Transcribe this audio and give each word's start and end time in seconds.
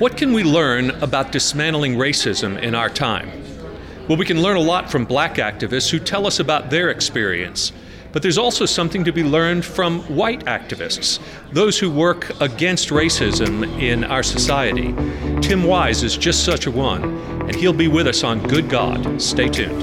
What 0.00 0.16
can 0.16 0.32
we 0.32 0.44
learn 0.44 0.92
about 1.02 1.30
dismantling 1.30 1.96
racism 1.96 2.58
in 2.58 2.74
our 2.74 2.88
time? 2.88 3.30
Well, 4.08 4.16
we 4.16 4.24
can 4.24 4.40
learn 4.40 4.56
a 4.56 4.60
lot 4.60 4.90
from 4.90 5.04
black 5.04 5.34
activists 5.34 5.90
who 5.90 5.98
tell 5.98 6.26
us 6.26 6.40
about 6.40 6.70
their 6.70 6.88
experience. 6.88 7.70
But 8.10 8.22
there's 8.22 8.38
also 8.38 8.64
something 8.64 9.04
to 9.04 9.12
be 9.12 9.22
learned 9.22 9.62
from 9.62 10.00
white 10.04 10.46
activists, 10.46 11.20
those 11.52 11.78
who 11.78 11.90
work 11.90 12.32
against 12.40 12.88
racism 12.88 13.78
in 13.78 14.04
our 14.04 14.22
society. 14.22 14.94
Tim 15.46 15.64
Wise 15.64 16.02
is 16.02 16.16
just 16.16 16.46
such 16.46 16.64
a 16.64 16.70
one, 16.70 17.04
and 17.42 17.54
he'll 17.54 17.74
be 17.74 17.88
with 17.88 18.06
us 18.06 18.24
on 18.24 18.42
Good 18.48 18.70
God. 18.70 19.20
Stay 19.20 19.50
tuned. 19.50 19.82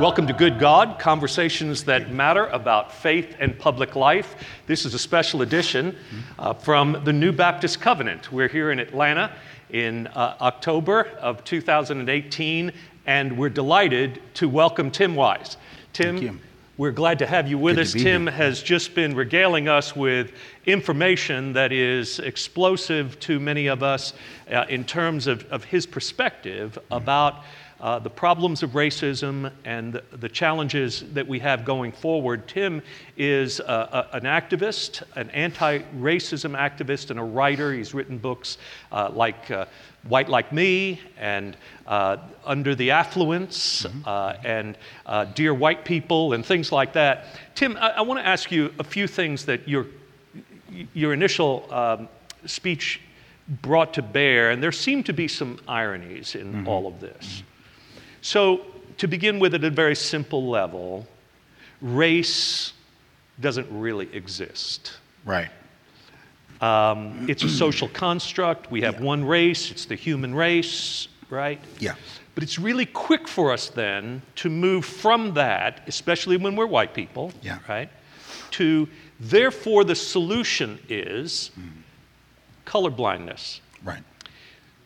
Welcome 0.00 0.28
to 0.28 0.32
Good 0.32 0.60
God, 0.60 1.00
conversations 1.00 1.82
that 1.82 2.12
matter 2.12 2.46
about 2.46 2.92
faith 2.92 3.34
and 3.40 3.58
public 3.58 3.96
life. 3.96 4.36
This 4.68 4.86
is 4.86 4.94
a 4.94 4.98
special 4.98 5.42
edition 5.42 5.96
uh, 6.38 6.54
from 6.54 7.02
the 7.02 7.12
New 7.12 7.32
Baptist 7.32 7.80
Covenant. 7.80 8.30
We're 8.30 8.46
here 8.46 8.70
in 8.70 8.78
Atlanta 8.78 9.32
in 9.70 10.06
uh, 10.06 10.36
October 10.40 11.08
of 11.20 11.42
2018, 11.42 12.72
and 13.06 13.36
we're 13.36 13.48
delighted 13.48 14.22
to 14.34 14.48
welcome 14.48 14.92
Tim 14.92 15.16
Wise. 15.16 15.56
Tim, 15.92 16.40
we're 16.76 16.92
glad 16.92 17.18
to 17.18 17.26
have 17.26 17.48
you 17.48 17.58
with 17.58 17.74
Good 17.74 17.82
us. 17.82 17.92
Tim 17.92 18.22
here. 18.22 18.30
has 18.30 18.62
just 18.62 18.94
been 18.94 19.16
regaling 19.16 19.66
us 19.66 19.96
with 19.96 20.30
information 20.64 21.54
that 21.54 21.72
is 21.72 22.20
explosive 22.20 23.18
to 23.18 23.40
many 23.40 23.66
of 23.66 23.82
us 23.82 24.12
uh, 24.48 24.64
in 24.68 24.84
terms 24.84 25.26
of, 25.26 25.44
of 25.50 25.64
his 25.64 25.86
perspective 25.86 26.78
mm-hmm. 26.80 26.94
about 26.94 27.42
uh, 27.80 27.98
the 27.98 28.10
problems 28.10 28.62
of 28.62 28.70
racism 28.70 29.52
and 29.64 30.00
the, 30.12 30.28
challenges 30.28 31.04
that 31.12 31.26
we 31.26 31.38
have 31.38 31.64
going 31.64 31.92
forward. 31.92 32.46
Tim 32.46 32.82
is 33.16 33.60
uh, 33.60 34.06
a, 34.12 34.16
an 34.16 34.24
activist, 34.24 35.02
an 35.16 35.30
anti 35.30 35.78
racism 35.98 36.56
activist, 36.56 37.10
and 37.10 37.18
a 37.18 37.22
writer. 37.22 37.72
He's 37.72 37.94
written 37.94 38.18
books 38.18 38.58
uh, 38.92 39.10
like 39.12 39.50
uh, 39.50 39.66
White 40.04 40.28
Like 40.28 40.52
Me 40.52 41.00
and 41.18 41.56
uh, 41.86 42.18
Under 42.44 42.74
the 42.74 42.90
Affluence 42.90 43.84
mm-hmm. 43.84 44.02
Uh, 44.04 44.34
and 44.44 45.34
Dear 45.34 45.54
White 45.54 45.84
People 45.84 46.34
and 46.34 46.44
things 46.44 46.72
like 46.72 46.92
that. 46.92 47.26
Tim, 47.54 47.76
I, 47.76 47.90
I 47.90 48.00
want 48.02 48.20
to 48.20 48.26
ask 48.26 48.50
you 48.50 48.72
a 48.78 48.84
few 48.84 49.06
things 49.06 49.44
that 49.46 49.68
your, 49.68 49.86
your 50.94 51.12
initial 51.12 51.72
um, 51.72 52.08
speech 52.44 53.00
brought 53.62 53.94
to 53.94 54.02
bear, 54.02 54.50
and 54.50 54.62
there 54.62 54.72
seem 54.72 55.02
to 55.04 55.12
be 55.12 55.26
some 55.26 55.58
ironies 55.66 56.34
in 56.34 56.52
mm-hmm. 56.52 56.68
all 56.68 56.86
of 56.86 57.00
this. 57.00 57.26
Mm-hmm. 57.26 57.57
So, 58.28 58.60
to 58.98 59.08
begin 59.08 59.38
with, 59.38 59.54
at 59.54 59.64
a 59.64 59.70
very 59.70 59.96
simple 59.96 60.50
level, 60.50 61.06
race 61.80 62.74
doesn't 63.40 63.66
really 63.70 64.14
exist. 64.14 64.98
Right. 65.24 65.48
Um, 66.60 67.24
it's 67.26 67.42
a 67.42 67.48
social 67.48 67.88
construct. 67.88 68.70
We 68.70 68.82
have 68.82 68.96
yeah. 68.96 69.06
one 69.06 69.24
race, 69.24 69.70
it's 69.70 69.86
the 69.86 69.94
human 69.94 70.34
race, 70.34 71.08
right? 71.30 71.58
Yeah. 71.78 71.94
But 72.34 72.42
it's 72.42 72.58
really 72.58 72.84
quick 72.84 73.26
for 73.26 73.50
us 73.50 73.70
then 73.70 74.20
to 74.34 74.50
move 74.50 74.84
from 74.84 75.32
that, 75.32 75.84
especially 75.86 76.36
when 76.36 76.54
we're 76.54 76.66
white 76.66 76.92
people, 76.92 77.32
yeah. 77.40 77.60
right? 77.66 77.88
To 78.50 78.86
therefore 79.18 79.84
the 79.84 79.94
solution 79.94 80.78
is 80.90 81.50
mm. 81.58 81.70
colorblindness. 82.66 83.60
Right. 83.82 84.02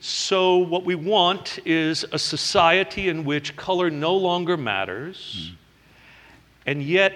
So, 0.05 0.57
what 0.57 0.85
we 0.85 0.97
want 0.97 1.61
is 1.65 2.05
a 2.11 2.19
society 2.19 3.09
in 3.09 3.23
which 3.23 3.55
color 3.55 3.89
no 3.89 4.17
longer 4.17 4.57
matters, 4.57 5.53
mm. 5.53 5.57
and 6.67 6.83
yet 6.83 7.15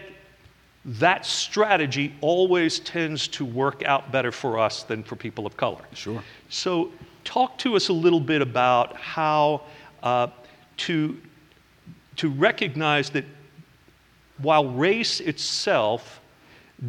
that 0.85 1.27
strategy 1.27 2.15
always 2.21 2.79
tends 2.79 3.27
to 3.27 3.45
work 3.45 3.83
out 3.85 4.13
better 4.13 4.31
for 4.31 4.61
us 4.61 4.85
than 4.85 5.03
for 5.03 5.17
people 5.17 5.47
of 5.47 5.57
color. 5.57 5.81
Sure. 5.95 6.23
So, 6.49 6.93
talk 7.25 7.59
to 7.59 7.75
us 7.75 7.89
a 7.89 7.93
little 7.93 8.21
bit 8.21 8.41
about 8.41 8.95
how 8.95 9.63
uh, 10.05 10.29
to, 10.77 11.21
to 12.15 12.29
recognize 12.29 13.11
that 13.11 13.25
while 14.39 14.65
race 14.65 15.19
itself 15.19 16.21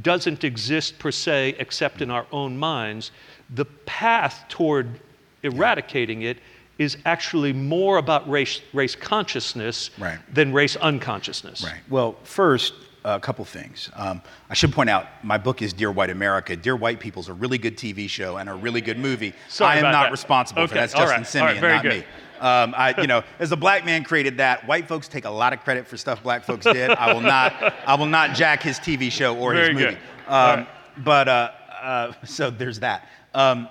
doesn't 0.04 0.44
exist 0.44 1.00
per 1.00 1.10
se 1.10 1.56
except 1.58 2.04
in 2.04 2.12
our 2.12 2.28
own 2.32 2.56
minds, 2.56 3.10
the 3.50 3.66
path 3.66 4.46
toward 4.48 5.00
eradicating 5.48 6.22
it 6.22 6.38
is 6.78 6.98
actually 7.06 7.54
more 7.54 7.98
about 7.98 8.30
race, 8.30 8.62
race 8.74 8.96
consciousness 8.96 9.90
right. 9.98 10.20
than 10.32 10.54
race 10.54 10.76
unconsciousness. 10.76 11.64
Right. 11.64 11.82
Well, 11.90 12.16
first, 12.24 12.74
a 13.04 13.20
couple 13.20 13.46
things. 13.46 13.90
Um, 13.96 14.22
I 14.50 14.54
should 14.54 14.74
point 14.74 14.90
out 14.90 15.08
my 15.24 15.38
book 15.38 15.62
is 15.62 15.74
Dear 15.74 15.92
White 15.92 16.10
America. 16.10 16.56
Dear 16.56 16.76
White 16.76 17.00
People 17.00 17.22
is 17.22 17.30
a 17.30 17.34
really 17.34 17.58
good 17.58 17.78
TV 17.78 18.10
show 18.10 18.38
and 18.38 18.50
a 18.50 18.54
really 18.54 18.82
good 18.82 19.00
movie. 19.00 19.34
Sorry 19.48 19.76
I 19.76 19.78
am 19.78 19.84
not 19.84 20.04
that. 20.04 20.12
responsible 20.12 20.64
okay. 20.64 20.70
for 20.70 20.74
that. 20.76 20.92
That's 20.92 20.96
All 20.96 21.08
Justin 21.08 21.46
right. 21.46 21.56
Simien, 21.56 21.62
right. 21.62 21.76
not 21.76 21.84
good. 21.84 22.00
me. 22.00 22.06
Um, 22.40 22.76
I, 22.78 23.02
you 23.02 23.08
know, 23.08 23.24
as 23.40 23.52
a 23.52 23.58
black 23.58 23.86
man 23.86 24.04
created 24.04 24.38
that, 24.38 24.68
white 24.68 24.88
folks 24.88 25.08
take 25.08 25.26
a 25.26 25.30
lot 25.30 25.54
of 25.54 25.62
credit 25.62 25.88
for 25.88 25.98
stuff 25.98 26.22
black 26.22 26.44
folks 26.44 26.66
did. 26.66 26.92
I 26.92 27.12
will 27.14 27.22
not, 27.22 27.54
I 27.88 27.96
will 27.96 28.06
not 28.06 28.36
jack 28.36 28.62
his 28.62 28.78
TV 28.78 29.10
show 29.12 29.36
or 29.36 29.54
Very 29.54 29.74
his 29.74 29.82
movie. 29.82 29.98
Good. 30.26 30.32
Um. 30.32 30.68
But 31.04 31.28
uh, 31.28 31.52
uh, 31.82 32.14
so 32.24 32.50
there's 32.50 32.80
that. 32.80 33.08
Um, 33.34 33.70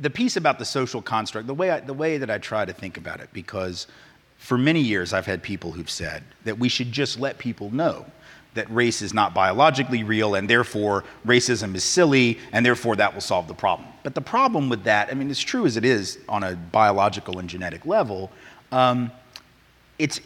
the 0.00 0.10
piece 0.10 0.36
about 0.36 0.58
the 0.58 0.64
social 0.64 1.02
construct, 1.02 1.46
the 1.46 1.54
way, 1.54 1.70
I, 1.70 1.80
the 1.80 1.94
way 1.94 2.18
that 2.18 2.30
I 2.30 2.38
try 2.38 2.64
to 2.64 2.72
think 2.72 2.96
about 2.96 3.20
it, 3.20 3.28
because 3.32 3.86
for 4.38 4.58
many 4.58 4.80
years 4.80 5.12
I've 5.12 5.26
had 5.26 5.42
people 5.42 5.72
who've 5.72 5.90
said 5.90 6.22
that 6.44 6.58
we 6.58 6.68
should 6.68 6.92
just 6.92 7.18
let 7.18 7.38
people 7.38 7.70
know 7.70 8.06
that 8.54 8.70
race 8.70 9.02
is 9.02 9.12
not 9.12 9.34
biologically 9.34 10.04
real 10.04 10.36
and 10.36 10.48
therefore 10.48 11.02
racism 11.26 11.74
is 11.74 11.82
silly 11.82 12.38
and 12.52 12.64
therefore 12.64 12.94
that 12.96 13.12
will 13.12 13.20
solve 13.20 13.48
the 13.48 13.54
problem. 13.54 13.88
But 14.04 14.14
the 14.14 14.20
problem 14.20 14.68
with 14.68 14.84
that, 14.84 15.10
I 15.10 15.14
mean, 15.14 15.30
as 15.30 15.40
true 15.40 15.66
as 15.66 15.76
it 15.76 15.84
is 15.84 16.18
on 16.28 16.44
a 16.44 16.54
biological 16.54 17.40
and 17.40 17.48
genetic 17.48 17.84
level, 17.84 18.30
um, 18.70 19.10
it's 19.98 20.20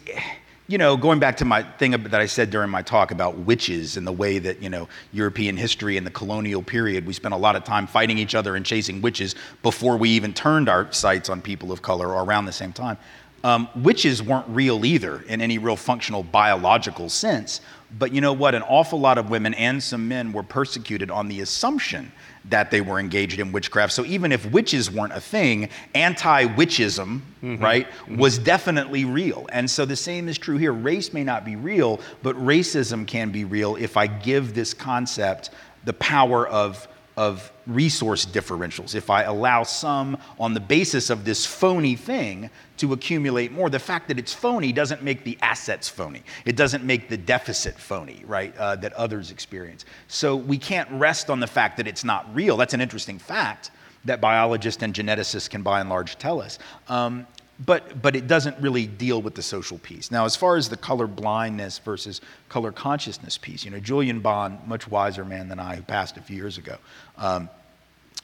you 0.69 0.77
know, 0.77 0.95
going 0.95 1.17
back 1.17 1.35
to 1.37 1.45
my 1.45 1.63
thing 1.63 1.91
that 1.91 2.21
I 2.21 2.27
said 2.27 2.51
during 2.51 2.69
my 2.69 2.83
talk 2.83 3.09
about 3.09 3.35
witches 3.39 3.97
and 3.97 4.05
the 4.05 4.11
way 4.11 4.37
that, 4.37 4.61
you 4.61 4.69
know, 4.69 4.87
European 5.11 5.57
history 5.57 5.97
and 5.97 6.05
the 6.05 6.11
colonial 6.11 6.61
period, 6.61 7.07
we 7.07 7.13
spent 7.13 7.33
a 7.33 7.37
lot 7.37 7.55
of 7.55 7.63
time 7.63 7.87
fighting 7.87 8.19
each 8.19 8.35
other 8.35 8.55
and 8.55 8.63
chasing 8.63 9.01
witches 9.01 9.33
before 9.63 9.97
we 9.97 10.11
even 10.11 10.31
turned 10.31 10.69
our 10.69 10.91
sights 10.91 11.27
on 11.27 11.41
people 11.41 11.71
of 11.71 11.81
color 11.81 12.13
or 12.13 12.23
around 12.23 12.45
the 12.45 12.51
same 12.51 12.71
time. 12.71 12.99
Um, 13.43 13.67
witches 13.77 14.21
weren't 14.21 14.47
real 14.47 14.85
either 14.85 15.21
in 15.21 15.41
any 15.41 15.57
real 15.57 15.75
functional 15.75 16.21
biological 16.21 17.09
sense. 17.09 17.61
But 17.97 18.13
you 18.13 18.21
know 18.21 18.33
what? 18.33 18.53
An 18.53 18.61
awful 18.61 18.99
lot 18.99 19.17
of 19.17 19.31
women 19.31 19.55
and 19.55 19.81
some 19.81 20.07
men 20.07 20.31
were 20.31 20.43
persecuted 20.43 21.09
on 21.09 21.29
the 21.29 21.41
assumption 21.41 22.11
that 22.49 22.71
they 22.71 22.81
were 22.81 22.99
engaged 22.99 23.39
in 23.39 23.51
witchcraft. 23.51 23.93
So 23.93 24.05
even 24.05 24.31
if 24.31 24.45
witches 24.51 24.91
weren't 24.91 25.13
a 25.13 25.21
thing, 25.21 25.69
anti 25.95 26.45
witchism, 26.45 27.23
mm-hmm. 27.43 27.63
right, 27.63 27.89
mm-hmm. 27.89 28.17
was 28.17 28.37
definitely 28.37 29.05
real. 29.05 29.47
And 29.51 29.69
so 29.69 29.85
the 29.85 29.95
same 29.95 30.27
is 30.27 30.37
true 30.37 30.57
here. 30.57 30.73
Race 30.73 31.13
may 31.13 31.23
not 31.23 31.45
be 31.45 31.55
real, 31.55 31.99
but 32.23 32.35
racism 32.35 33.05
can 33.05 33.31
be 33.31 33.45
real 33.45 33.75
if 33.75 33.97
I 33.97 34.07
give 34.07 34.53
this 34.53 34.73
concept 34.73 35.51
the 35.85 35.93
power 35.93 36.47
of 36.47 36.87
of 37.19 37.51
resource 37.67 38.25
differentials. 38.25 38.95
If 38.95 39.09
I 39.09 39.23
allow 39.23 39.63
some 39.63 40.17
on 40.39 40.53
the 40.53 40.61
basis 40.61 41.09
of 41.09 41.25
this 41.25 41.45
phony 41.45 41.97
thing 41.97 42.49
to 42.77 42.93
accumulate 42.93 43.51
more, 43.51 43.69
the 43.69 43.77
fact 43.77 44.07
that 44.07 44.17
it's 44.17 44.33
phony 44.33 44.71
doesn't 44.71 45.03
make 45.03 45.25
the 45.25 45.37
assets 45.41 45.89
phony. 45.89 46.23
It 46.45 46.55
doesn't 46.55 46.85
make 46.85 47.09
the 47.09 47.17
deficit 47.17 47.75
phony, 47.75 48.23
right, 48.25 48.55
uh, 48.55 48.77
that 48.77 48.93
others 48.93 49.31
experience. 49.31 49.83
So 50.07 50.37
we 50.37 50.57
can't 50.57 50.89
rest 50.91 51.29
on 51.29 51.41
the 51.41 51.47
fact 51.47 51.75
that 51.75 51.89
it's 51.89 52.05
not 52.05 52.33
real. 52.33 52.55
That's 52.55 52.73
an 52.73 52.79
interesting 52.79 53.19
fact 53.19 53.71
that 54.05 54.21
biologists 54.21 54.81
and 54.81 54.93
geneticists 54.93 55.49
can 55.49 55.61
by 55.61 55.81
and 55.81 55.89
large 55.89 56.17
tell 56.17 56.41
us. 56.41 56.57
Um, 56.87 57.27
but, 57.65 58.01
but 58.01 58.15
it 58.15 58.27
doesn't 58.27 58.57
really 58.59 58.87
deal 58.87 59.21
with 59.21 59.35
the 59.35 59.41
social 59.41 59.77
piece. 59.79 60.11
Now, 60.11 60.25
as 60.25 60.35
far 60.35 60.55
as 60.55 60.69
the 60.69 60.77
color 60.77 61.07
blindness 61.07 61.77
versus 61.79 62.21
color 62.47 62.71
consciousness 62.71 63.37
piece, 63.37 63.65
you 63.65 63.71
know, 63.71 63.79
Julian 63.79 64.21
Bond, 64.21 64.59
much 64.65 64.87
wiser 64.87 65.25
man 65.25 65.49
than 65.49 65.59
I, 65.59 65.75
who 65.75 65.81
passed 65.81 66.17
a 66.17 66.21
few 66.21 66.37
years 66.37 66.57
ago, 66.57 66.77
um, 67.17 67.49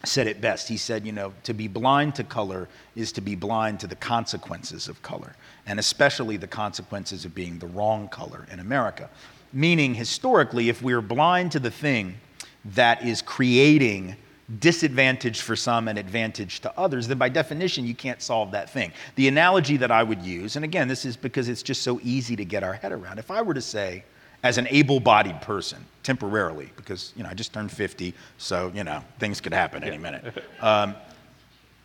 said 0.04 0.26
it 0.26 0.40
best. 0.40 0.68
He 0.68 0.76
said, 0.76 1.04
you 1.04 1.12
know, 1.12 1.34
to 1.42 1.52
be 1.52 1.68
blind 1.68 2.14
to 2.14 2.24
color 2.24 2.68
is 2.94 3.12
to 3.12 3.20
be 3.20 3.34
blind 3.34 3.80
to 3.80 3.86
the 3.86 3.96
consequences 3.96 4.88
of 4.88 5.02
color, 5.02 5.34
and 5.66 5.78
especially 5.78 6.36
the 6.36 6.46
consequences 6.46 7.24
of 7.24 7.34
being 7.34 7.58
the 7.58 7.66
wrong 7.66 8.08
color 8.08 8.46
in 8.50 8.60
America. 8.60 9.10
Meaning, 9.52 9.94
historically, 9.94 10.68
if 10.68 10.82
we're 10.82 11.00
blind 11.00 11.52
to 11.52 11.60
the 11.60 11.70
thing 11.70 12.14
that 12.64 13.04
is 13.04 13.22
creating 13.22 14.16
disadvantage 14.60 15.40
for 15.40 15.56
some 15.56 15.88
and 15.88 15.98
advantage 15.98 16.60
to 16.60 16.78
others, 16.78 17.08
then 17.08 17.18
by 17.18 17.28
definition, 17.28 17.86
you 17.86 17.94
can't 17.94 18.22
solve 18.22 18.52
that 18.52 18.70
thing. 18.70 18.92
The 19.16 19.28
analogy 19.28 19.76
that 19.78 19.90
I 19.90 20.02
would 20.02 20.22
use, 20.22 20.56
and 20.56 20.64
again, 20.64 20.88
this 20.88 21.04
is 21.04 21.16
because 21.16 21.48
it's 21.48 21.62
just 21.62 21.82
so 21.82 22.00
easy 22.02 22.36
to 22.36 22.44
get 22.44 22.62
our 22.62 22.74
head 22.74 22.92
around. 22.92 23.18
If 23.18 23.30
I 23.30 23.42
were 23.42 23.54
to 23.54 23.62
say, 23.62 24.04
as 24.44 24.58
an 24.58 24.68
able-bodied 24.70 25.40
person, 25.40 25.84
temporarily, 26.02 26.70
because 26.76 27.12
you 27.16 27.24
know 27.24 27.30
I 27.30 27.34
just 27.34 27.52
turned 27.52 27.72
50, 27.72 28.14
so 28.38 28.70
you 28.74 28.84
know 28.84 29.02
things 29.18 29.40
could 29.40 29.52
happen 29.52 29.82
any 29.82 29.98
minute. 29.98 30.44
Um, 30.60 30.94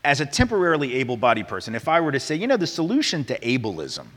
as 0.04 0.20
a 0.20 0.26
temporarily 0.26 0.96
able-bodied 0.96 1.48
person, 1.48 1.76
if 1.76 1.88
I 1.88 2.02
were 2.02 2.12
to 2.12 2.20
say, 2.20 2.36
you 2.36 2.48
know, 2.48 2.58
the 2.58 2.66
solution 2.66 3.24
to 3.26 3.40
ableism 3.42 4.08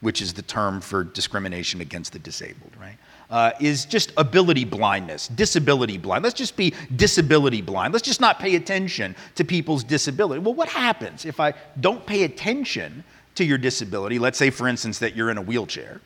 which 0.00 0.22
is 0.22 0.32
the 0.32 0.42
term 0.42 0.80
for 0.80 1.04
discrimination 1.04 1.80
against 1.80 2.12
the 2.12 2.18
disabled, 2.18 2.72
right? 2.80 2.96
Uh, 3.30 3.52
is 3.60 3.84
just 3.84 4.12
ability 4.16 4.64
blindness, 4.64 5.28
disability 5.28 5.96
blind. 5.96 6.24
Let's 6.24 6.34
just 6.34 6.56
be 6.56 6.74
disability 6.96 7.62
blind. 7.62 7.92
Let's 7.92 8.04
just 8.04 8.20
not 8.20 8.40
pay 8.40 8.56
attention 8.56 9.14
to 9.36 9.44
people's 9.44 9.84
disability. 9.84 10.40
Well, 10.40 10.54
what 10.54 10.68
happens 10.68 11.24
if 11.24 11.38
I 11.38 11.54
don't 11.78 12.04
pay 12.04 12.24
attention 12.24 13.04
to 13.36 13.44
your 13.44 13.56
disability? 13.56 14.18
Let's 14.18 14.36
say, 14.36 14.50
for 14.50 14.66
instance, 14.66 14.98
that 14.98 15.14
you're 15.14 15.30
in 15.30 15.38
a 15.38 15.42
wheelchair 15.42 16.00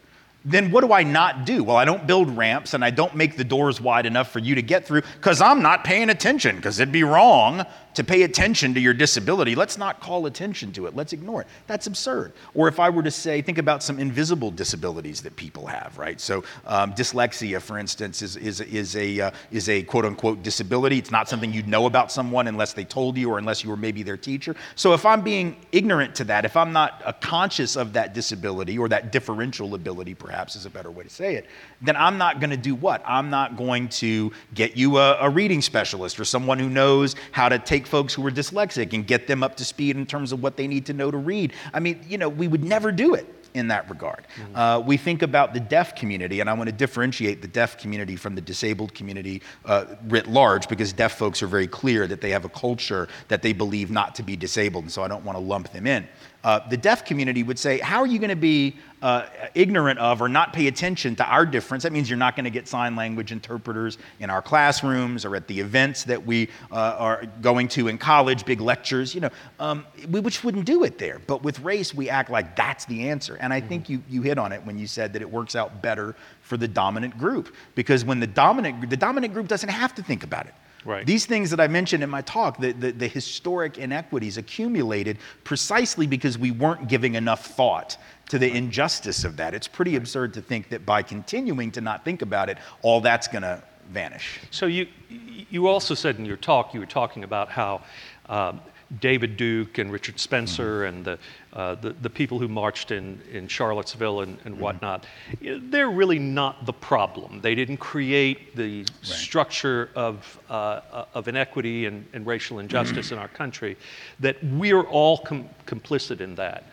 then 0.45 0.71
what 0.71 0.83
do 0.83 0.93
I 0.93 1.03
not 1.03 1.47
do? 1.47 1.65
Well, 1.65 1.77
I 1.77 1.85
don't 1.85 2.07
build 2.07 2.37
ramps 2.37 2.75
and 2.75 2.85
I 2.85 2.91
don't 2.91 3.15
make 3.15 3.37
the 3.37 3.45
doors 3.45 3.81
wide 3.81 4.05
enough 4.05 4.31
for 4.31 4.41
you 4.41 4.55
to 4.55 4.63
get 4.63 4.87
through 4.87 5.03
because 5.17 5.41
I'm 5.41 5.63
not 5.63 5.85
paying 5.85 6.11
attention, 6.11 6.57
because 6.57 6.79
it'd 6.79 6.93
be 6.93 7.05
wrong 7.05 7.65
to 7.95 8.05
pay 8.05 8.23
attention 8.23 8.75
to 8.75 8.81
your 8.81 8.95
disability. 8.95 9.55
Let's 9.55 9.79
not 9.79 10.01
call 10.01 10.27
attention 10.27 10.73
to 10.73 10.87
it. 10.87 10.97
Let's 10.97 11.13
ignore 11.13 11.43
it. 11.43 11.47
That's 11.67 11.87
absurd. 11.87 12.33
Or 12.55 12.69
if 12.69 12.79
I 12.81 12.91
were 12.91 13.03
to 13.03 13.11
say, 13.11 13.41
think 13.43 13.59
about 13.59 13.83
some 13.83 13.99
invisible 13.99 14.51
disabilities 14.51 15.23
that 15.23 15.37
people 15.37 15.67
have, 15.67 15.97
right? 15.97 16.21
So 16.21 16.45
um, 16.67 16.93
dyslexia, 16.93 17.61
for 17.61 17.79
instance, 17.79 18.23
is, 18.23 18.37
is, 18.37 18.61
is, 18.61 18.97
a, 18.97 19.21
uh, 19.21 19.31
is 19.51 19.69
a 19.69 19.83
quote 19.83 20.05
unquote 20.05 20.43
disability. 20.43 20.99
It's 20.99 21.11
not 21.11 21.29
something 21.29 21.53
you'd 21.53 21.69
know 21.69 21.87
about 21.87 22.11
someone 22.11 22.49
unless 22.49 22.73
they 22.73 22.85
told 22.85 23.17
you 23.17 23.31
or 23.31 23.39
unless 23.39 23.65
you 23.65 23.71
were 23.71 23.77
maybe 23.77 24.03
their 24.03 24.17
teacher. 24.17 24.57
So 24.75 24.93
if 24.93 25.07
I'm 25.07 25.23
being 25.23 25.57
ignorant 25.73 26.15
to 26.17 26.25
that, 26.25 26.45
if 26.45 26.57
I'm 26.57 26.73
not 26.73 27.03
uh, 27.05 27.13
conscious 27.21 27.77
of 27.77 27.93
that 27.93 28.15
disability 28.15 28.79
or 28.79 28.89
that 28.89 29.13
differential 29.13 29.75
ability, 29.75 30.15
perhaps 30.15 30.57
is 30.57 30.67
a 30.67 30.71
better 30.71 30.91
way 30.91 31.05
to 31.05 31.11
say 31.11 31.37
it, 31.37 31.47
then 31.81 31.97
I'm 31.97 32.19
not 32.19 32.41
going 32.41 32.51
to 32.51 32.57
do 32.57 32.75
what? 32.75 33.03
I'm 33.07 33.31
not 33.31 33.57
going 33.57 33.89
to 33.91 34.33
get 34.55 34.77
you 34.77 34.99
a, 34.99 35.19
a 35.21 35.31
reading 35.31 35.63
specialist 35.63 36.19
or 36.19 36.25
someone 36.25 36.59
who 36.59 36.69
knows 36.69 37.15
how 37.33 37.49
to 37.49 37.59
take 37.59 37.84
folks 37.87 38.15
who 38.15 38.27
are 38.27 38.31
dyslexic 38.31 38.93
and 38.93 39.07
get 39.07 39.27
them 39.27 39.43
up 39.43 39.57
to 39.57 39.65
speed 39.65 39.97
in 39.97 40.07
terms 40.07 40.33
of 40.33 40.43
what 40.43 40.57
they 40.57 40.67
need 40.67 40.87
to 40.87 40.93
know 40.93 41.11
to 41.11 41.19
read. 41.19 41.53
I 41.73 41.81
mean, 41.81 42.01
you 42.09 42.19
know, 42.19 42.29
we 42.29 42.49
would 42.49 42.65
never 42.65 42.93
do 42.93 43.15
it 43.15 43.27
in 43.55 43.69
that 43.69 43.89
regard. 43.89 44.27
Mm-hmm. 44.37 44.57
Uh, 44.57 44.81
we 44.81 44.97
think 44.97 45.23
about 45.23 45.55
the 45.55 45.61
deaf 45.61 45.95
community, 45.95 46.41
and 46.41 46.51
I 46.51 46.53
want 46.53 46.69
to 46.69 46.75
differentiate 46.75 47.41
the 47.41 47.49
deaf 47.49 47.79
community 47.79 48.17
from 48.17 48.35
the 48.35 48.41
disabled 48.41 48.95
community 48.95 49.43
uh, 49.65 49.85
writ 50.09 50.27
large 50.27 50.69
because 50.69 50.93
deaf 50.93 51.17
folks 51.17 51.43
are 51.43 51.47
very 51.47 51.69
clear 51.69 52.07
that 52.09 52.21
they 52.21 52.31
have 52.31 52.45
a 52.45 52.49
culture 52.49 53.09
that 53.29 53.43
they 53.43 53.53
believe 53.53 53.91
not 53.91 54.15
to 54.17 54.23
be 54.23 54.37
disabled, 54.37 54.85
and 54.85 54.93
so 54.93 55.03
I 55.03 55.09
don't 55.09 55.25
want 55.25 55.39
to 55.39 55.45
lump 55.45 55.71
them 55.73 55.87
in 55.87 56.07
uh, 56.45 56.61
the 56.69 56.77
deaf 56.77 57.05
community 57.05 57.43
would 57.43 57.59
say, 57.59 57.79
How 57.79 58.01
are 58.01 58.07
you 58.07 58.19
going 58.19 58.31
to 58.31 58.37
be 58.37 58.77
uh, 59.01 59.27
ignorant 59.55 59.99
of 59.99 60.21
or 60.21 60.29
not 60.29 60.53
pay 60.53 60.67
attention 60.67 61.17
to 61.17 61.25
our 61.25 61.47
difference? 61.47 61.83
That 61.83 61.93
means 61.93 62.09
you're 62.09 62.19
not 62.19 62.37
going 62.37 62.45
to 62.45 62.51
get 62.51 62.69
sign 62.69 62.95
language 62.95 63.33
interpreters 63.33 63.97
in 64.21 64.29
our 64.29 64.43
classrooms 64.43 65.25
or 65.25 65.35
at 65.37 65.49
the 65.49 65.59
events 65.59 66.05
that 66.05 66.25
we 66.25 66.51
uh, 66.71 66.97
are 66.99 67.25
going 67.41 67.69
to 67.69 67.89
in 67.89 67.97
college, 67.97 68.45
big 68.45 68.61
lectures, 68.61 69.15
you 69.15 69.23
know. 69.23 69.31
Um, 69.59 69.87
we 70.11 70.21
just 70.21 70.45
wouldn't 70.45 70.67
do 70.67 70.85
it 70.85 70.99
there. 70.99 71.21
But 71.27 71.43
with 71.43 71.61
race, 71.61 71.95
we 71.95 72.11
act 72.11 72.29
like 72.29 72.55
that's 72.57 72.85
the 72.85 73.09
answer. 73.09 73.37
And 73.41 73.53
I 73.53 73.61
mm-hmm. 73.61 73.69
think 73.69 73.89
you, 73.89 74.03
you 74.09 74.21
hit 74.21 74.39
on 74.39 74.53
it 74.53 74.65
when 74.65 74.79
you 74.79 74.87
said 74.87 75.15
that 75.15 75.23
it 75.23 75.31
works 75.31 75.57
out 75.57 75.81
better 75.81 76.15
for 76.43 76.59
the 76.59 76.69
dominant 76.69 77.17
group. 77.17 77.55
Because 77.75 78.05
when 78.05 78.21
the 78.21 78.27
dominant, 78.27 78.91
the 78.91 78.97
dominant 78.99 79.33
group 79.33 79.49
doesn't 79.49 79.71
have 79.71 79.95
to 79.95 80.03
think 80.03 80.23
about 80.23 80.47
it. 80.47 80.55
Right. 80.85 81.07
These 81.07 81.27
things 81.27 81.51
that 81.51 81.61
I 81.61 81.67
mentioned 81.67 82.03
in 82.03 82.11
my 82.11 82.21
talk, 82.23 82.59
the, 82.59 82.73
the, 82.73 82.93
the, 82.93 83.09
historic 83.09 83.79
inequities 83.79 84.37
accumulated 84.37 85.19
precisely 85.43 86.07
because 86.07 86.37
we 86.37 86.51
weren't 86.51 86.89
giving 86.89 87.15
enough 87.15 87.47
thought 87.47 87.97
to 88.29 88.39
the 88.39 88.51
injustice 88.51 89.25
of 89.25 89.37
that. 89.39 89.55
It's 89.55 89.69
pretty 89.69 89.97
absurd 89.97 90.35
to 90.35 90.43
think 90.43 90.69
that 90.69 90.85
by 90.85 91.03
continuing 91.03 91.71
to 91.73 91.81
not 91.81 92.05
think 92.05 92.23
about 92.23 92.51
it, 92.51 92.59
all 92.83 93.01
that's 93.01 93.29
going 93.29 93.43
to 93.43 93.63
vanish. 93.91 94.41
So 94.51 94.67
you, 94.67 94.87
you 95.09 95.67
also 95.69 95.95
said 95.95 96.19
in 96.19 96.25
your 96.25 96.37
talk, 96.37 96.75
you 96.75 96.81
were 96.81 96.87
talking 96.87 97.25
about 97.25 97.49
how 97.49 97.83
um, 98.29 98.61
David 99.01 99.37
Duke 99.37 99.79
and 99.79 99.91
Richard 99.91 100.19
Spencer 100.19 100.81
mm-hmm. 100.81 100.97
and 100.97 101.05
the, 101.05 101.19
uh, 101.53 101.75
the, 101.77 101.91
the, 101.91 102.11
people 102.11 102.39
who 102.39 102.49
marched 102.49 102.91
in, 102.91 103.21
in 103.33 103.49
Charlottesville 103.49 104.21
and, 104.21 104.39
and 104.45 104.55
mm-hmm. 104.55 104.63
whatnot, 104.63 105.07
they're 105.41 105.91
really 105.91 106.19
not 106.19 106.67
the 106.67 106.73
problem. 106.73 107.41
They 107.41 107.55
didn't 107.55 107.79
create 107.79 108.55
the 108.57 108.81
right. 108.81 109.05
structure 109.05 109.91
of, 109.95 110.39
uh, 110.51 111.05
of 111.15 111.29
inequity 111.29 111.87
and, 111.87 112.07
and 112.13 112.27
racial 112.27 112.59
injustice 112.59 113.13
in 113.13 113.19
our 113.19 113.29
country, 113.29 113.77
that 114.21 114.43
we're 114.45 114.83
all 114.83 115.19
com- 115.19 115.49
complicit 115.67 116.21
in 116.21 116.35
that. 116.37 116.65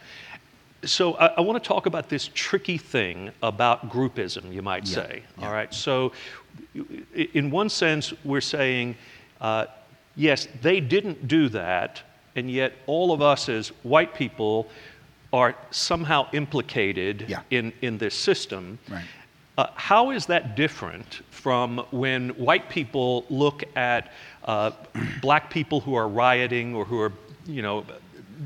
So 0.84 1.14
I, 1.14 1.28
I 1.28 1.42
want 1.42 1.62
to 1.62 1.68
talk 1.68 1.86
about 1.86 2.10
this 2.10 2.30
tricky 2.34 2.78
thing 2.78 3.32
about 3.44 3.90
groupism, 3.90 4.52
you 4.52 4.62
might 4.62 4.88
yeah. 4.88 4.96
say. 4.96 5.24
Yeah. 5.38 5.46
All 5.46 5.54
right. 5.54 5.74
So, 5.74 6.12
in 7.34 7.52
one 7.52 7.70
sense, 7.70 8.14
we're 8.24 8.42
saying, 8.42 8.96
uh, 9.40 9.68
yes, 10.16 10.48
they 10.62 10.80
didn't 10.80 11.28
do 11.28 11.50
that, 11.50 12.02
and 12.36 12.50
yet 12.50 12.74
all 12.88 13.12
of 13.12 13.22
us 13.22 13.50
as 13.50 13.70
white 13.84 14.14
people 14.14 14.68
are 15.34 15.56
somehow 15.72 16.28
implicated 16.34 17.26
yeah. 17.28 17.42
in, 17.50 17.72
in 17.82 17.98
this 17.98 18.16
system. 18.16 18.78
Right. 18.90 19.04
Uh, 19.58 19.68
how 19.76 20.12
is 20.12 20.26
that 20.26 20.56
different 20.56 21.22
from 21.30 21.80
when 21.92 22.30
white 22.30 22.70
people 22.70 23.26
look 23.30 23.64
at 23.76 24.12
uh, 24.46 24.72
black 25.22 25.50
people 25.50 25.80
who 25.80 25.94
are 25.94 26.08
rioting 26.08 26.76
or 26.76 26.86
who 26.86 27.00
are, 27.00 27.14
you 27.46 27.62
know, 27.62 27.86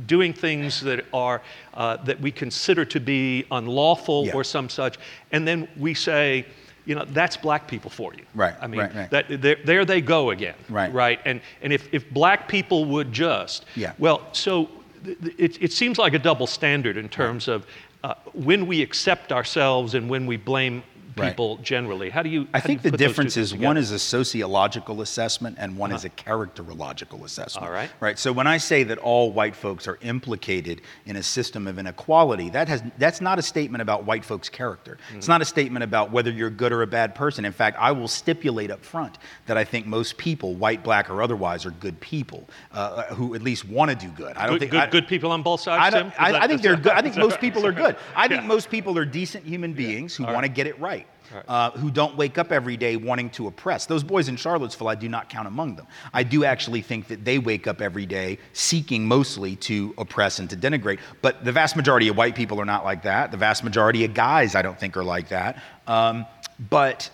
doing 0.07 0.33
things 0.33 0.81
that 0.81 1.05
are 1.13 1.41
uh, 1.73 1.97
that 1.97 2.19
we 2.19 2.31
consider 2.31 2.83
to 2.85 2.99
be 2.99 3.45
unlawful 3.51 4.25
yeah. 4.25 4.33
or 4.33 4.43
some 4.43 4.69
such, 4.69 4.97
and 5.31 5.47
then 5.47 5.67
we 5.77 5.93
say, 5.93 6.45
you 6.85 6.95
know, 6.95 7.05
that's 7.05 7.35
black 7.37 7.67
people 7.67 7.89
for 7.89 8.13
you. 8.13 8.23
Right. 8.33 8.53
I 8.61 8.67
mean, 8.67 8.79
right, 8.79 8.95
right. 8.95 9.09
That, 9.09 9.41
there, 9.41 9.57
there 9.63 9.85
they 9.85 10.01
go 10.01 10.29
again. 10.29 10.55
Right. 10.69 10.93
Right. 10.93 11.19
And, 11.25 11.41
and 11.61 11.73
if, 11.73 11.93
if 11.93 12.09
black 12.11 12.47
people 12.47 12.85
would 12.85 13.11
just, 13.11 13.65
yeah. 13.75 13.93
well, 13.97 14.21
so 14.31 14.69
it, 15.03 15.61
it 15.61 15.71
seems 15.71 15.97
like 15.97 16.13
a 16.13 16.19
double 16.19 16.47
standard 16.47 16.97
in 16.97 17.09
terms 17.09 17.47
of 17.47 17.65
uh, 18.03 18.13
when 18.33 18.67
we 18.67 18.81
accept 18.81 19.31
ourselves 19.31 19.95
and 19.95 20.09
when 20.09 20.25
we 20.25 20.37
blame 20.37 20.83
people 21.15 21.55
right. 21.55 21.65
generally? 21.65 22.09
How 22.09 22.23
do 22.23 22.29
you? 22.29 22.47
I 22.53 22.59
think 22.59 22.81
the 22.81 22.91
difference 22.91 23.37
is 23.37 23.53
one 23.53 23.77
is 23.77 23.91
a 23.91 23.99
sociological 23.99 25.01
assessment 25.01 25.57
and 25.59 25.77
one 25.77 25.91
uh-huh. 25.91 25.97
is 25.97 26.05
a 26.05 26.09
characterological 26.09 27.23
assessment. 27.23 27.65
All 27.65 27.71
right. 27.71 27.89
Right. 27.99 28.19
So 28.19 28.31
when 28.31 28.47
I 28.47 28.57
say 28.57 28.83
that 28.83 28.97
all 28.97 29.31
white 29.31 29.55
folks 29.55 29.87
are 29.87 29.97
implicated 30.01 30.81
in 31.05 31.15
a 31.15 31.23
system 31.23 31.67
of 31.67 31.79
inequality, 31.79 32.49
that 32.51 32.67
has 32.67 32.83
that's 32.97 33.21
not 33.21 33.39
a 33.39 33.41
statement 33.41 33.81
about 33.81 34.05
white 34.05 34.25
folks' 34.25 34.49
character. 34.49 34.97
Mm-hmm. 35.07 35.17
It's 35.17 35.27
not 35.27 35.41
a 35.41 35.45
statement 35.45 35.83
about 35.83 36.11
whether 36.11 36.31
you're 36.31 36.49
good 36.49 36.71
or 36.71 36.81
a 36.81 36.87
bad 36.87 37.15
person. 37.15 37.45
In 37.45 37.53
fact, 37.53 37.77
I 37.79 37.91
will 37.91 38.07
stipulate 38.07 38.71
up 38.71 38.83
front 38.83 39.17
that 39.45 39.57
I 39.57 39.63
think 39.63 39.85
most 39.85 40.17
people, 40.17 40.53
white, 40.55 40.83
black, 40.83 41.09
or 41.09 41.21
otherwise, 41.21 41.65
are 41.65 41.71
good 41.71 41.99
people 41.99 42.47
uh, 42.73 43.03
who 43.05 43.35
at 43.35 43.41
least 43.41 43.65
want 43.65 43.91
to 43.91 43.95
do 43.95 44.11
good. 44.11 44.35
I 44.37 44.47
don't 44.47 44.55
good, 44.55 44.59
think 44.59 44.71
good, 44.71 44.81
I, 44.81 44.89
good 44.89 45.07
people 45.07 45.31
on 45.31 45.41
both 45.41 45.61
sides. 45.61 45.95
I? 45.95 46.31
I, 46.31 46.43
I 46.43 46.47
think 46.47 46.61
they're 46.61 46.75
good. 46.75 46.91
I 46.91 47.01
think 47.01 47.15
most 47.17 47.39
people 47.39 47.65
are 47.65 47.71
good. 47.71 47.95
I 48.15 48.27
think 48.27 48.41
yeah. 48.41 48.47
most 48.47 48.69
people 48.69 48.97
are 48.97 49.05
decent 49.05 49.45
human 49.45 49.73
beings 49.73 50.19
yeah. 50.19 50.25
who 50.25 50.33
want 50.33 50.45
to 50.45 50.51
get 50.51 50.67
it 50.67 50.79
right 50.79 51.04
right. 51.33 51.43
uh, 51.47 51.71
who 51.71 51.91
don't 51.91 52.15
wake 52.17 52.37
up 52.37 52.51
every 52.51 52.77
day 52.77 52.95
wanting 52.95 53.29
to 53.31 53.47
oppress. 53.47 53.85
Those 53.85 54.03
boys 54.03 54.27
in 54.27 54.35
Charlottesville, 54.35 54.87
I 54.87 54.95
do 54.95 55.09
not 55.09 55.29
count 55.29 55.47
among 55.47 55.75
them. 55.75 55.87
I 56.13 56.23
do 56.23 56.45
actually 56.45 56.81
think 56.81 57.07
that 57.07 57.25
they 57.25 57.39
wake 57.39 57.67
up 57.67 57.81
every 57.81 58.05
day 58.05 58.39
seeking 58.53 59.07
mostly 59.07 59.55
to 59.57 59.93
oppress 59.97 60.39
and 60.39 60.49
to 60.49 60.57
denigrate. 60.57 60.99
But 61.21 61.43
the 61.43 61.51
vast 61.51 61.75
majority 61.75 62.07
of 62.07 62.17
white 62.17 62.35
people 62.35 62.59
are 62.59 62.65
not 62.65 62.83
like 62.83 63.03
that. 63.03 63.31
The 63.31 63.37
vast 63.37 63.63
majority 63.63 64.05
of 64.05 64.13
guys, 64.13 64.55
I 64.55 64.61
don't 64.61 64.79
think, 64.79 64.97
are 64.97 65.03
like 65.03 65.29
that. 65.29 65.61
Um, 65.87 66.25
but 66.69 67.09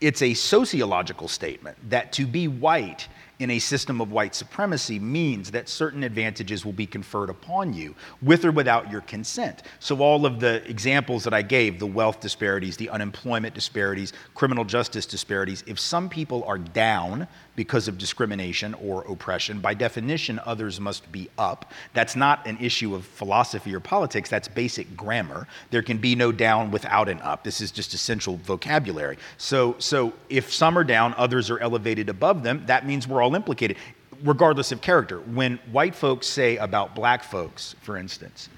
it's 0.00 0.22
a 0.22 0.34
sociological 0.34 1.28
statement 1.28 1.78
that 1.90 2.12
to 2.12 2.26
be 2.26 2.48
white 2.48 3.08
in 3.42 3.50
a 3.50 3.58
system 3.58 4.00
of 4.00 4.12
white 4.12 4.34
supremacy 4.34 5.00
means 5.00 5.50
that 5.50 5.68
certain 5.68 6.04
advantages 6.04 6.64
will 6.64 6.72
be 6.72 6.86
conferred 6.86 7.28
upon 7.28 7.74
you 7.74 7.94
with 8.22 8.44
or 8.44 8.52
without 8.52 8.90
your 8.90 9.00
consent. 9.00 9.64
So, 9.80 9.98
all 10.00 10.24
of 10.24 10.38
the 10.38 10.62
examples 10.70 11.24
that 11.24 11.34
I 11.34 11.42
gave 11.42 11.80
the 11.80 11.86
wealth 11.86 12.20
disparities, 12.20 12.76
the 12.76 12.88
unemployment 12.90 13.54
disparities, 13.54 14.12
criminal 14.34 14.64
justice 14.64 15.06
disparities 15.06 15.64
if 15.66 15.80
some 15.80 16.08
people 16.08 16.44
are 16.44 16.58
down 16.58 17.26
because 17.54 17.88
of 17.88 17.98
discrimination 17.98 18.74
or 18.74 19.02
oppression. 19.02 19.60
By 19.60 19.74
definition, 19.74 20.40
others 20.44 20.80
must 20.80 21.10
be 21.12 21.28
up. 21.36 21.70
That's 21.92 22.16
not 22.16 22.46
an 22.46 22.56
issue 22.58 22.94
of 22.94 23.04
philosophy 23.04 23.74
or 23.74 23.80
politics, 23.80 24.30
that's 24.30 24.48
basic 24.48 24.96
grammar. 24.96 25.46
There 25.70 25.82
can 25.82 25.98
be 25.98 26.14
no 26.14 26.32
down 26.32 26.70
without 26.70 27.08
an 27.08 27.20
up. 27.20 27.44
This 27.44 27.60
is 27.60 27.70
just 27.70 27.92
essential 27.94 28.38
vocabulary. 28.38 29.18
So, 29.36 29.76
so 29.78 30.12
if 30.30 30.52
some 30.52 30.78
are 30.78 30.84
down, 30.84 31.14
others 31.16 31.50
are 31.50 31.58
elevated 31.58 32.08
above 32.08 32.42
them, 32.42 32.62
that 32.66 32.86
means 32.86 33.06
we're 33.06 33.22
all 33.22 33.34
implicated, 33.34 33.76
regardless 34.22 34.72
of 34.72 34.80
character. 34.80 35.20
When 35.20 35.58
white 35.70 35.94
folks 35.94 36.26
say 36.26 36.56
about 36.56 36.94
black 36.94 37.22
folks, 37.22 37.74
for 37.82 37.96
instance, 37.96 38.48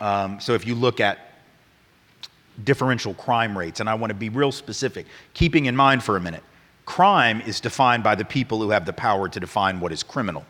um, 0.00 0.38
so 0.40 0.54
if 0.54 0.66
you 0.66 0.74
look 0.74 1.00
at 1.00 1.18
differential 2.62 3.14
crime 3.14 3.58
rates, 3.58 3.80
and 3.80 3.88
I 3.88 3.94
want 3.94 4.10
to 4.10 4.14
be 4.14 4.28
real 4.28 4.52
specific, 4.52 5.06
keeping 5.32 5.66
in 5.66 5.74
mind 5.74 6.04
for 6.04 6.16
a 6.16 6.20
minute 6.20 6.44
Crime 6.86 7.40
is 7.42 7.60
defined 7.60 8.02
by 8.02 8.14
the 8.14 8.24
people 8.24 8.60
who 8.60 8.70
have 8.70 8.86
the 8.86 8.92
power 8.92 9.28
to 9.28 9.40
define 9.40 9.80
what 9.80 9.92
is 9.92 10.02
criminal. 10.02 10.44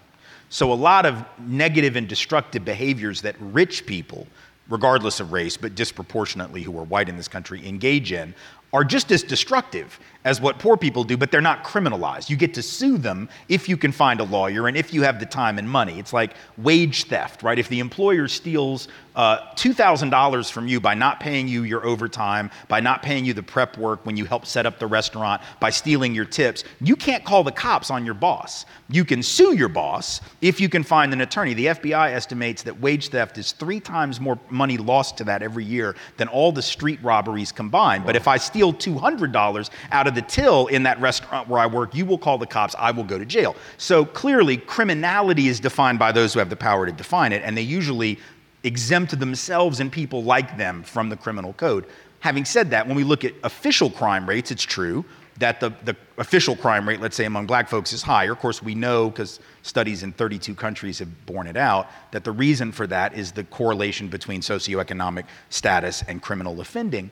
So, 0.49 0.73
a 0.73 0.75
lot 0.75 1.07
of 1.07 1.25
negative 1.38 1.97
and 1.97 2.09
destructive 2.09 2.64
behaviors 2.64 3.23
that 3.23 3.37
rich 3.41 3.87
people, 3.87 4.26
regardless 4.69 5.21
of 5.21 5.33
race, 5.33 5.57
but 5.57 5.75
disproportionately 5.75 6.62
who 6.62 6.79
are 6.79 6.85
white 6.85 7.09
in 7.09 7.17
this 7.17 7.29
country, 7.29 7.67
engage 7.67 8.12
in 8.12 8.35
are 8.75 8.85
just 8.85 9.12
as 9.12 9.23
destructive 9.23 10.00
as 10.25 10.40
what 10.40 10.59
poor 10.59 10.76
people 10.76 11.04
do, 11.04 11.16
but 11.16 11.31
they're 11.31 11.40
not 11.40 11.64
criminalized. 11.64 12.31
You 12.31 12.37
get 12.37 12.54
to 12.54 12.62
sue 12.62 12.97
them 12.97 13.28
if 13.49 13.69
you 13.69 13.76
can 13.76 13.93
find 13.93 14.21
a 14.21 14.25
lawyer 14.25 14.66
and 14.69 14.76
if 14.76 14.93
you 14.93 15.02
have 15.02 15.21
the 15.21 15.26
time 15.26 15.59
and 15.59 15.69
money. 15.69 15.99
It's 15.99 16.12
like 16.12 16.35
wage 16.57 17.04
theft, 17.04 17.43
right? 17.43 17.59
If 17.59 17.69
the 17.69 17.81
employer 17.81 18.26
steals 18.26 18.88
uh, 19.16 19.38
$2,000 19.54 20.50
from 20.50 20.66
you 20.66 20.81
by 20.81 20.95
not 20.95 21.21
paying 21.21 21.47
you 21.47 21.62
your 21.62 21.85
overtime, 21.87 22.50
by 22.69 22.81
not 22.81 23.02
paying 23.02 23.25
you 23.25 23.33
the 23.33 23.43
prep 23.43 23.76
work 23.76 24.04
when 24.04 24.16
you 24.16 24.25
help 24.25 24.47
set 24.47 24.66
up 24.66 24.78
the 24.78 24.87
restaurant, 24.87 25.43
by 25.61 25.71
stealing 25.71 26.14
your 26.14 26.25
tips, 26.25 26.64
you 26.81 26.97
can't 26.97 27.23
call 27.23 27.45
the 27.45 27.52
cops 27.52 27.90
on 27.90 28.04
your 28.04 28.14
boss. 28.14 28.64
You 28.88 29.04
can 29.04 29.23
sue 29.23 29.54
your 29.54 29.69
boss 29.69 30.21
if 30.40 30.61
you 30.61 30.69
can 30.69 30.83
find 30.83 31.12
an 31.12 31.21
attorney. 31.21 31.54
The 31.54 31.66
FBI 31.66 32.12
estimates 32.12 32.62
that 32.62 32.81
wage 32.81 33.11
theft 33.11 33.38
is 33.38 33.52
three 33.52 33.78
times 33.78 34.21
more 34.21 34.38
money 34.50 34.78
lost 34.78 35.19
to 35.19 35.25
that 35.25 35.43
every 35.43 35.64
year 35.64 35.95
than 36.16 36.28
all 36.28 36.50
the 36.50 36.62
street 36.62 36.99
robberies 37.02 37.52
combined. 37.52 38.04
But 38.07 38.16
if 38.16 38.26
I 38.26 38.38
steal 38.38 38.63
$200 38.73 39.71
out 39.92 40.06
of 40.06 40.14
the 40.14 40.23
till 40.23 40.66
in 40.68 40.83
that 40.85 41.00
restaurant 41.00 41.49
where 41.49 41.61
I 41.61 41.66
work, 41.66 41.94
you 41.94 42.06
will 42.06 42.18
call 42.18 42.38
the 42.38 42.47
cops, 42.47 42.75
I 42.78 42.90
will 42.90 43.04
go 43.04 43.18
to 43.18 43.25
jail. 43.25 43.56
So 43.78 44.04
clearly, 44.04 44.56
criminality 44.56 45.49
is 45.49 45.61
defined 45.61 45.99
by 45.99 46.12
those 46.12 46.33
who 46.33 46.38
have 46.38 46.50
the 46.50 46.56
power 46.56 46.87
to 46.87 46.92
define 46.92 47.33
it, 47.33 47.42
and 47.44 47.56
they 47.56 47.62
usually 47.62 48.18
exempt 48.64 49.18
themselves 49.18 49.80
and 49.80 49.92
people 49.92 50.23
like 50.23 50.56
them 50.56 50.83
from 50.83 51.09
the 51.09 51.16
criminal 51.16 51.52
code. 51.52 51.87
Having 52.21 52.47
said 52.47 52.71
that, 52.71 52.87
when 52.87 52.97
we 52.97 53.04
look 53.04 53.25
at 53.25 53.35
official 53.42 53.90
crime 53.90 54.26
rates, 54.26 54.50
it's 54.50 54.62
true 54.62 55.04
that 55.38 55.61
the, 55.61 55.73
the 55.85 55.97
official 56.18 56.54
crime 56.54 56.88
rate, 56.88 57.00
let's 57.00 57.16
say 57.16 57.25
among 57.25 57.47
black 57.47 57.68
folks, 57.68 57.92
is 57.92 58.02
higher. 58.02 58.33
Of 58.33 58.38
course, 58.38 58.62
we 58.62 58.75
know 58.75 59.11
because 59.11 59.40
studies 59.62 60.02
in 60.02 60.12
32 60.12 60.54
countries 60.54 60.99
have 61.00 61.26
borne 61.26 61.47
it 61.47 61.56
out 61.56 61.88
that 62.12 62.25
the 62.25 62.33
reason 62.33 62.71
for 62.73 62.87
that 62.87 63.14
is 63.14 63.33
the 63.33 63.44
correlation 63.44 64.09
between 64.09 64.40
socioeconomic 64.40 65.25
status 65.50 66.02
and 66.06 66.23
criminal 66.23 66.61
offending. 66.61 67.11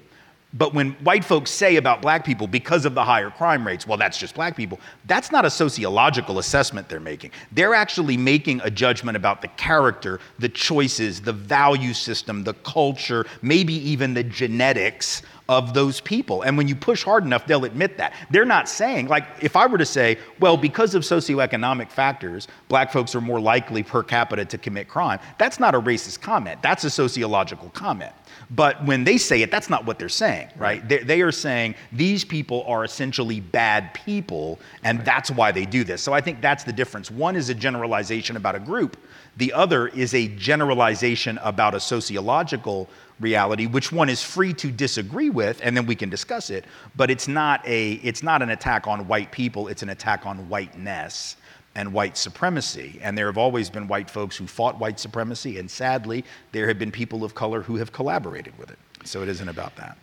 But 0.54 0.74
when 0.74 0.92
white 1.04 1.24
folks 1.24 1.50
say 1.50 1.76
about 1.76 2.02
black 2.02 2.24
people, 2.24 2.46
because 2.46 2.84
of 2.84 2.94
the 2.94 3.02
higher 3.02 3.30
crime 3.30 3.66
rates, 3.66 3.86
well, 3.86 3.96
that's 3.96 4.18
just 4.18 4.34
black 4.34 4.54
people, 4.54 4.78
that's 5.06 5.32
not 5.32 5.46
a 5.46 5.50
sociological 5.50 6.38
assessment 6.38 6.88
they're 6.90 7.00
making. 7.00 7.30
They're 7.52 7.74
actually 7.74 8.18
making 8.18 8.60
a 8.62 8.70
judgment 8.70 9.16
about 9.16 9.40
the 9.40 9.48
character, 9.48 10.20
the 10.38 10.50
choices, 10.50 11.22
the 11.22 11.32
value 11.32 11.94
system, 11.94 12.44
the 12.44 12.54
culture, 12.54 13.24
maybe 13.40 13.74
even 13.88 14.12
the 14.12 14.24
genetics 14.24 15.22
of 15.48 15.74
those 15.74 16.00
people. 16.00 16.42
And 16.42 16.56
when 16.56 16.68
you 16.68 16.74
push 16.74 17.02
hard 17.02 17.24
enough, 17.24 17.46
they'll 17.46 17.64
admit 17.64 17.96
that. 17.98 18.14
They're 18.30 18.44
not 18.44 18.68
saying, 18.68 19.08
like, 19.08 19.24
if 19.40 19.56
I 19.56 19.66
were 19.66 19.78
to 19.78 19.86
say, 19.86 20.18
well, 20.38 20.56
because 20.56 20.94
of 20.94 21.02
socioeconomic 21.02 21.90
factors, 21.90 22.46
black 22.68 22.92
folks 22.92 23.14
are 23.14 23.20
more 23.20 23.40
likely 23.40 23.82
per 23.82 24.02
capita 24.02 24.44
to 24.44 24.58
commit 24.58 24.88
crime, 24.88 25.18
that's 25.38 25.58
not 25.58 25.74
a 25.74 25.80
racist 25.80 26.20
comment. 26.20 26.62
That's 26.62 26.84
a 26.84 26.90
sociological 26.90 27.70
comment. 27.70 28.12
But 28.54 28.84
when 28.84 29.04
they 29.04 29.16
say 29.16 29.40
it, 29.40 29.50
that's 29.50 29.70
not 29.70 29.86
what 29.86 29.98
they're 29.98 30.10
saying, 30.10 30.48
right? 30.56 30.80
right. 30.80 30.88
They, 30.88 30.98
they, 30.98 31.22
are 31.22 31.32
saying 31.32 31.74
these 31.90 32.22
people 32.22 32.64
are 32.66 32.84
essentially 32.84 33.40
bad 33.40 33.94
people, 33.94 34.58
and 34.84 34.98
right. 34.98 35.04
that's 35.06 35.30
why 35.30 35.52
they 35.52 35.64
do 35.64 35.84
this. 35.84 36.02
So 36.02 36.12
I 36.12 36.20
think 36.20 36.42
that's 36.42 36.62
the 36.62 36.72
difference. 36.72 37.10
One 37.10 37.34
is 37.34 37.48
a 37.48 37.54
generalization 37.54 38.36
about 38.36 38.54
a 38.54 38.60
group, 38.60 38.98
the 39.38 39.54
other 39.54 39.88
is 39.88 40.12
a 40.12 40.28
generalization 40.28 41.38
about 41.42 41.74
a 41.74 41.80
sociological 41.80 42.90
reality, 43.20 43.66
which 43.66 43.90
one 43.90 44.10
is 44.10 44.22
free 44.22 44.52
to 44.54 44.70
disagree 44.70 45.30
with, 45.30 45.58
and 45.62 45.74
then 45.74 45.86
we 45.86 45.94
can 45.94 46.10
discuss 46.10 46.50
it. 46.50 46.66
But 46.94 47.10
it's 47.10 47.28
not, 47.28 47.66
a, 47.66 47.92
it's 47.94 48.22
not 48.22 48.42
an 48.42 48.50
attack 48.50 48.86
on 48.86 49.08
white 49.08 49.32
people, 49.32 49.68
it's 49.68 49.82
an 49.82 49.88
attack 49.88 50.26
on 50.26 50.48
whiteness 50.50 51.36
and 51.74 51.92
white 51.92 52.16
supremacy. 52.16 52.98
And 53.02 53.16
there 53.16 53.26
have 53.26 53.38
always 53.38 53.70
been 53.70 53.88
white 53.88 54.10
folks 54.10 54.36
who 54.36 54.46
fought 54.46 54.78
white 54.78 55.00
supremacy, 55.00 55.58
and 55.58 55.70
sadly, 55.70 56.24
there 56.52 56.66
have 56.68 56.78
been 56.78 56.90
people 56.90 57.24
of 57.24 57.34
color 57.34 57.62
who 57.62 57.76
have 57.76 57.92
collaborated 57.92 58.56
with 58.58 58.70
it. 58.70 58.78
So 59.04 59.22
it 59.22 59.28
isn't 59.28 59.48
about 59.48 59.74
that. 59.76 59.96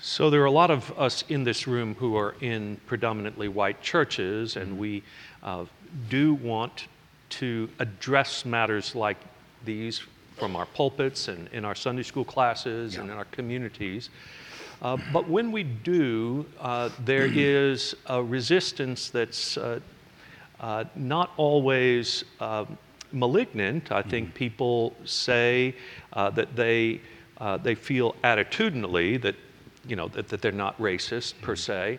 So 0.00 0.28
there 0.28 0.42
are 0.42 0.46
a 0.46 0.50
lot 0.50 0.70
of 0.70 0.96
us 0.98 1.24
in 1.30 1.44
this 1.44 1.66
room 1.66 1.94
who 1.94 2.14
are 2.16 2.34
in 2.42 2.78
predominantly 2.86 3.48
white 3.48 3.80
churches, 3.80 4.56
and 4.56 4.78
we 4.78 5.02
uh, 5.42 5.64
do 6.10 6.34
want 6.34 6.88
to 7.30 7.70
address 7.78 8.44
matters 8.44 8.94
like 8.94 9.16
these 9.64 10.02
from 10.36 10.56
our 10.56 10.66
pulpits 10.66 11.28
and 11.28 11.48
in 11.52 11.64
our 11.64 11.74
Sunday 11.74 12.02
school 12.02 12.24
classes 12.24 12.94
yeah. 12.94 13.00
and 13.00 13.10
in 13.10 13.16
our 13.16 13.24
communities. 13.26 14.10
Uh, 14.82 14.98
but 15.12 15.28
when 15.28 15.50
we 15.50 15.62
do, 15.62 16.44
uh, 16.60 16.90
there 17.04 17.26
is 17.34 17.94
a 18.06 18.22
resistance 18.22 19.08
that's 19.08 19.56
uh, 19.56 19.80
uh, 20.60 20.84
not 20.94 21.32
always 21.36 22.24
um, 22.40 22.78
malignant. 23.12 23.92
I 23.92 24.02
think 24.02 24.28
mm-hmm. 24.28 24.36
people 24.36 24.94
say 25.04 25.74
uh, 26.12 26.30
that 26.30 26.54
they, 26.56 27.00
uh, 27.38 27.56
they 27.58 27.74
feel 27.74 28.14
attitudinally 28.24 29.20
that, 29.22 29.36
you 29.86 29.96
know, 29.96 30.08
that, 30.08 30.28
that 30.28 30.42
they're 30.42 30.52
not 30.52 30.78
racist 30.78 31.34
per 31.40 31.54
mm-hmm. 31.54 31.98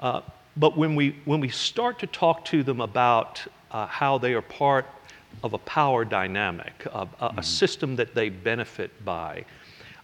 Uh, 0.00 0.20
but 0.56 0.76
when 0.76 0.94
we, 0.94 1.16
when 1.24 1.40
we 1.40 1.48
start 1.48 1.98
to 1.98 2.06
talk 2.06 2.44
to 2.46 2.62
them 2.62 2.80
about 2.80 3.46
uh, 3.70 3.86
how 3.86 4.18
they 4.18 4.32
are 4.32 4.42
part 4.42 4.86
of 5.42 5.52
a 5.52 5.58
power 5.58 6.04
dynamic, 6.04 6.86
a, 6.86 7.00
a, 7.00 7.06
mm-hmm. 7.06 7.40
system 7.42 7.96
that 7.96 8.14
they 8.14 8.28
benefit 8.30 9.04
by, 9.04 9.44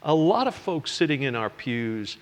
a 0.03 0.15
lot 0.15 0.47
of 0.47 0.55
folks 0.55 0.91
sitting 0.91 1.23
in 1.23 1.35
our 1.35 1.51
pews 1.51 2.17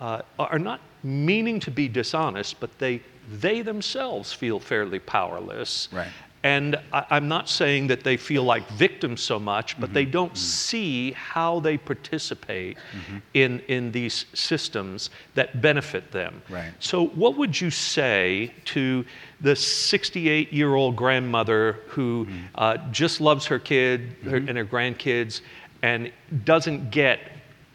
uh, 0.00 0.22
are 0.38 0.58
not 0.58 0.80
meaning 1.02 1.60
to 1.60 1.70
be 1.70 1.88
dishonest, 1.88 2.58
but 2.60 2.76
they 2.78 3.00
they 3.30 3.62
themselves 3.62 4.32
feel 4.32 4.60
fairly 4.60 4.98
powerless. 4.98 5.88
Right. 5.92 6.08
And 6.46 6.76
I, 6.92 7.16
am 7.16 7.26
not 7.26 7.48
saying 7.48 7.88
that 7.88 8.04
they 8.04 8.16
feel 8.16 8.44
like 8.44 8.68
victims 8.68 9.20
so 9.20 9.36
much, 9.36 9.80
but 9.80 9.86
mm-hmm. 9.86 9.94
they 9.94 10.04
don't 10.04 10.28
mm-hmm. 10.28 10.36
see 10.36 11.10
how 11.10 11.58
they 11.58 11.76
participate 11.76 12.76
mm-hmm. 12.76 13.18
in, 13.34 13.60
in 13.66 13.90
these 13.90 14.26
systems 14.32 15.10
that 15.34 15.60
benefit 15.60 16.12
them. 16.12 16.40
Right. 16.48 16.72
So, 16.78 17.06
what 17.08 17.36
would 17.36 17.60
you 17.60 17.70
say 17.70 18.52
to 18.66 19.04
the 19.40 19.56
68 19.56 20.52
year 20.52 20.76
old 20.76 20.94
grandmother 20.94 21.80
who 21.88 22.26
mm-hmm. 22.26 22.36
uh, 22.54 22.76
just 22.92 23.20
loves 23.20 23.44
her 23.46 23.58
kid 23.58 24.14
her, 24.22 24.38
mm-hmm. 24.38 24.48
and 24.48 24.58
her 24.58 24.64
grandkids 24.64 25.40
and 25.82 26.12
doesn't 26.44 26.92
get 26.92 27.18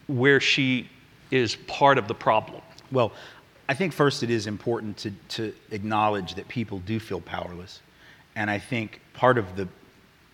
where 0.06 0.40
she 0.40 0.88
is 1.30 1.56
part 1.66 1.98
of 1.98 2.08
the 2.08 2.14
problem? 2.14 2.62
Well, 2.90 3.12
I 3.68 3.74
think 3.74 3.92
first 3.92 4.22
it 4.22 4.30
is 4.30 4.46
important 4.46 4.96
to, 4.98 5.12
to 5.30 5.54
acknowledge 5.70 6.34
that 6.34 6.48
people 6.48 6.80
do 6.80 6.98
feel 6.98 7.20
powerless. 7.20 7.80
And 8.34 8.50
I 8.50 8.58
think 8.58 9.00
part 9.14 9.38
of 9.38 9.56
the 9.56 9.68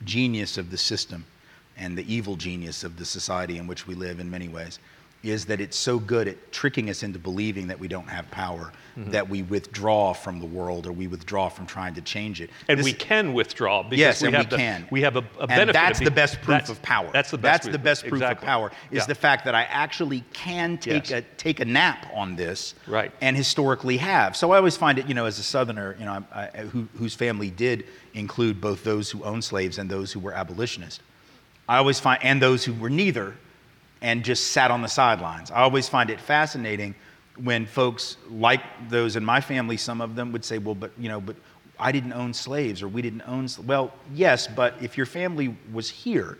genius 0.04 0.58
of 0.58 0.70
the 0.70 0.78
system 0.78 1.24
and 1.76 1.96
the 1.96 2.12
evil 2.12 2.36
genius 2.36 2.84
of 2.84 2.96
the 2.96 3.04
society 3.04 3.58
in 3.58 3.66
which 3.66 3.86
we 3.86 3.94
live 3.94 4.20
in 4.20 4.30
many 4.30 4.48
ways 4.48 4.78
is 5.22 5.46
that 5.46 5.60
it's 5.60 5.76
so 5.76 5.98
good 5.98 6.28
at 6.28 6.52
tricking 6.52 6.90
us 6.90 7.02
into 7.02 7.18
believing 7.18 7.66
that 7.66 7.78
we 7.78 7.88
don't 7.88 8.08
have 8.08 8.30
power 8.30 8.72
mm-hmm. 8.98 9.10
that 9.10 9.28
we 9.28 9.42
withdraw 9.42 10.12
from 10.12 10.38
the 10.38 10.46
world 10.46 10.86
or 10.86 10.92
we 10.92 11.06
withdraw 11.06 11.48
from 11.48 11.66
trying 11.66 11.94
to 11.94 12.00
change 12.00 12.40
it. 12.40 12.50
And 12.68 12.78
this, 12.78 12.84
we 12.84 12.92
can 12.92 13.32
withdraw 13.32 13.82
because 13.82 13.98
yes, 13.98 14.22
we, 14.22 14.28
and 14.28 14.36
have 14.36 14.46
we 14.46 14.50
the, 14.50 14.56
can. 14.56 14.88
We 14.90 15.02
have 15.02 15.16
a, 15.16 15.24
a 15.40 15.46
benefit. 15.46 15.50
And 15.50 15.74
that's 15.74 15.98
the 15.98 16.10
best 16.10 16.40
proof 16.40 16.68
of 16.68 16.80
power. 16.82 17.10
That's 17.12 17.30
the 17.30 17.38
best. 17.38 17.64
That's 17.64 17.72
the 17.72 17.78
best 17.78 18.02
proof 18.02 18.22
exactly. 18.22 18.46
of 18.46 18.48
power 18.48 18.72
is 18.90 18.98
yeah. 18.98 19.06
the 19.06 19.14
fact 19.14 19.44
that 19.44 19.54
I 19.54 19.64
actually 19.64 20.24
can 20.32 20.78
take 20.78 21.10
yes. 21.10 21.22
a 21.22 21.36
take 21.36 21.60
a 21.60 21.64
nap 21.64 22.06
on 22.14 22.36
this, 22.36 22.74
right? 22.86 23.12
And 23.20 23.36
historically 23.36 23.96
have. 23.96 24.36
So 24.36 24.52
I 24.52 24.56
always 24.56 24.76
find 24.76 24.98
it, 24.98 25.08
you 25.08 25.14
know, 25.14 25.26
as 25.26 25.38
a 25.38 25.42
Southerner, 25.42 25.96
you 25.98 26.04
know, 26.04 26.24
I, 26.32 26.42
I, 26.42 26.48
who, 26.60 26.88
whose 26.96 27.14
family 27.14 27.50
did 27.50 27.86
include 28.14 28.60
both 28.60 28.84
those 28.84 29.10
who 29.10 29.24
owned 29.24 29.44
slaves 29.44 29.78
and 29.78 29.90
those 29.90 30.12
who 30.12 30.20
were 30.20 30.32
abolitionists. 30.32 31.00
I 31.68 31.76
always 31.76 32.00
find, 32.00 32.22
and 32.24 32.40
those 32.40 32.64
who 32.64 32.72
were 32.72 32.88
neither 32.88 33.34
and 34.02 34.24
just 34.24 34.52
sat 34.52 34.70
on 34.70 34.82
the 34.82 34.88
sidelines. 34.88 35.50
I 35.50 35.62
always 35.62 35.88
find 35.88 36.10
it 36.10 36.20
fascinating 36.20 36.94
when 37.42 37.66
folks 37.66 38.16
like 38.30 38.60
those 38.88 39.16
in 39.16 39.24
my 39.24 39.40
family, 39.40 39.76
some 39.76 40.00
of 40.00 40.14
them 40.14 40.32
would 40.32 40.44
say, 40.44 40.58
well, 40.58 40.74
but, 40.74 40.90
you 40.98 41.08
know, 41.08 41.20
but 41.20 41.36
I 41.78 41.92
didn't 41.92 42.12
own 42.12 42.34
slaves 42.34 42.82
or 42.82 42.88
we 42.88 43.02
didn't 43.02 43.22
own 43.22 43.48
slaves. 43.48 43.68
Well, 43.68 43.92
yes, 44.12 44.48
but 44.48 44.74
if 44.80 44.96
your 44.96 45.06
family 45.06 45.56
was 45.72 45.88
here, 45.88 46.38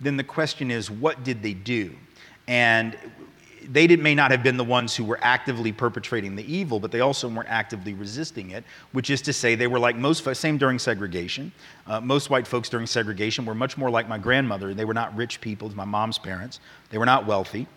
then 0.00 0.16
the 0.16 0.24
question 0.24 0.70
is, 0.70 0.90
what 0.90 1.22
did 1.22 1.42
they 1.42 1.54
do? 1.54 1.94
And 2.48 2.96
they 3.70 3.86
did, 3.86 4.00
may 4.00 4.16
not 4.16 4.32
have 4.32 4.42
been 4.42 4.56
the 4.56 4.64
ones 4.64 4.96
who 4.96 5.04
were 5.04 5.18
actively 5.22 5.70
perpetrating 5.70 6.34
the 6.34 6.52
evil, 6.52 6.80
but 6.80 6.90
they 6.90 7.00
also 7.00 7.28
weren't 7.28 7.48
actively 7.48 7.94
resisting 7.94 8.50
it, 8.50 8.64
which 8.90 9.10
is 9.10 9.22
to 9.22 9.32
say, 9.32 9.54
they 9.54 9.68
were 9.68 9.78
like 9.78 9.94
most, 9.94 10.26
same 10.34 10.58
during 10.58 10.78
segregation. 10.78 11.52
Uh, 11.86 12.00
most 12.00 12.30
white 12.30 12.48
folks 12.48 12.68
during 12.68 12.86
segregation 12.86 13.44
were 13.44 13.54
much 13.54 13.78
more 13.78 13.88
like 13.88 14.08
my 14.08 14.18
grandmother. 14.18 14.74
They 14.74 14.84
were 14.84 14.94
not 14.94 15.14
rich 15.16 15.40
people, 15.40 15.70
my 15.76 15.84
mom's 15.84 16.18
parents. 16.18 16.58
They 16.90 16.98
were 16.98 17.06
not 17.06 17.26
wealthy. 17.26 17.68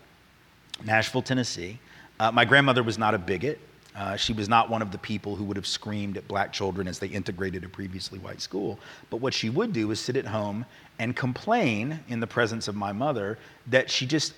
Nashville, 0.84 1.22
Tennessee. 1.22 1.80
Uh, 2.20 2.32
my 2.32 2.44
grandmother 2.44 2.82
was 2.82 2.98
not 2.98 3.14
a 3.14 3.20
bigot. 3.20 3.60
Uh, 3.96 4.16
she 4.16 4.34
was 4.34 4.50
not 4.50 4.72
one 4.72 4.82
of 4.82 4.92
the 4.92 4.98
people 4.98 5.36
who 5.36 5.44
would 5.44 5.58
have 5.58 5.68
screamed 5.68 6.18
at 6.18 6.28
black 6.28 6.52
children 6.52 6.88
as 6.88 6.98
they 6.98 7.06
integrated 7.06 7.64
a 7.64 7.70
previously 7.70 8.18
white 8.18 8.42
school. 8.42 8.80
But 9.12 9.18
what 9.18 9.36
she 9.36 9.52
would 9.52 9.72
do 9.72 9.92
is 9.92 10.00
sit 10.00 10.18
at 10.18 10.26
home 10.26 10.66
and 10.98 11.16
complain 11.16 12.00
in 12.08 12.20
the 12.20 12.26
presence 12.26 12.68
of 12.68 12.76
my 12.76 12.92
mother 12.92 13.38
that 13.68 13.92
she 13.92 14.08
just. 14.08 14.34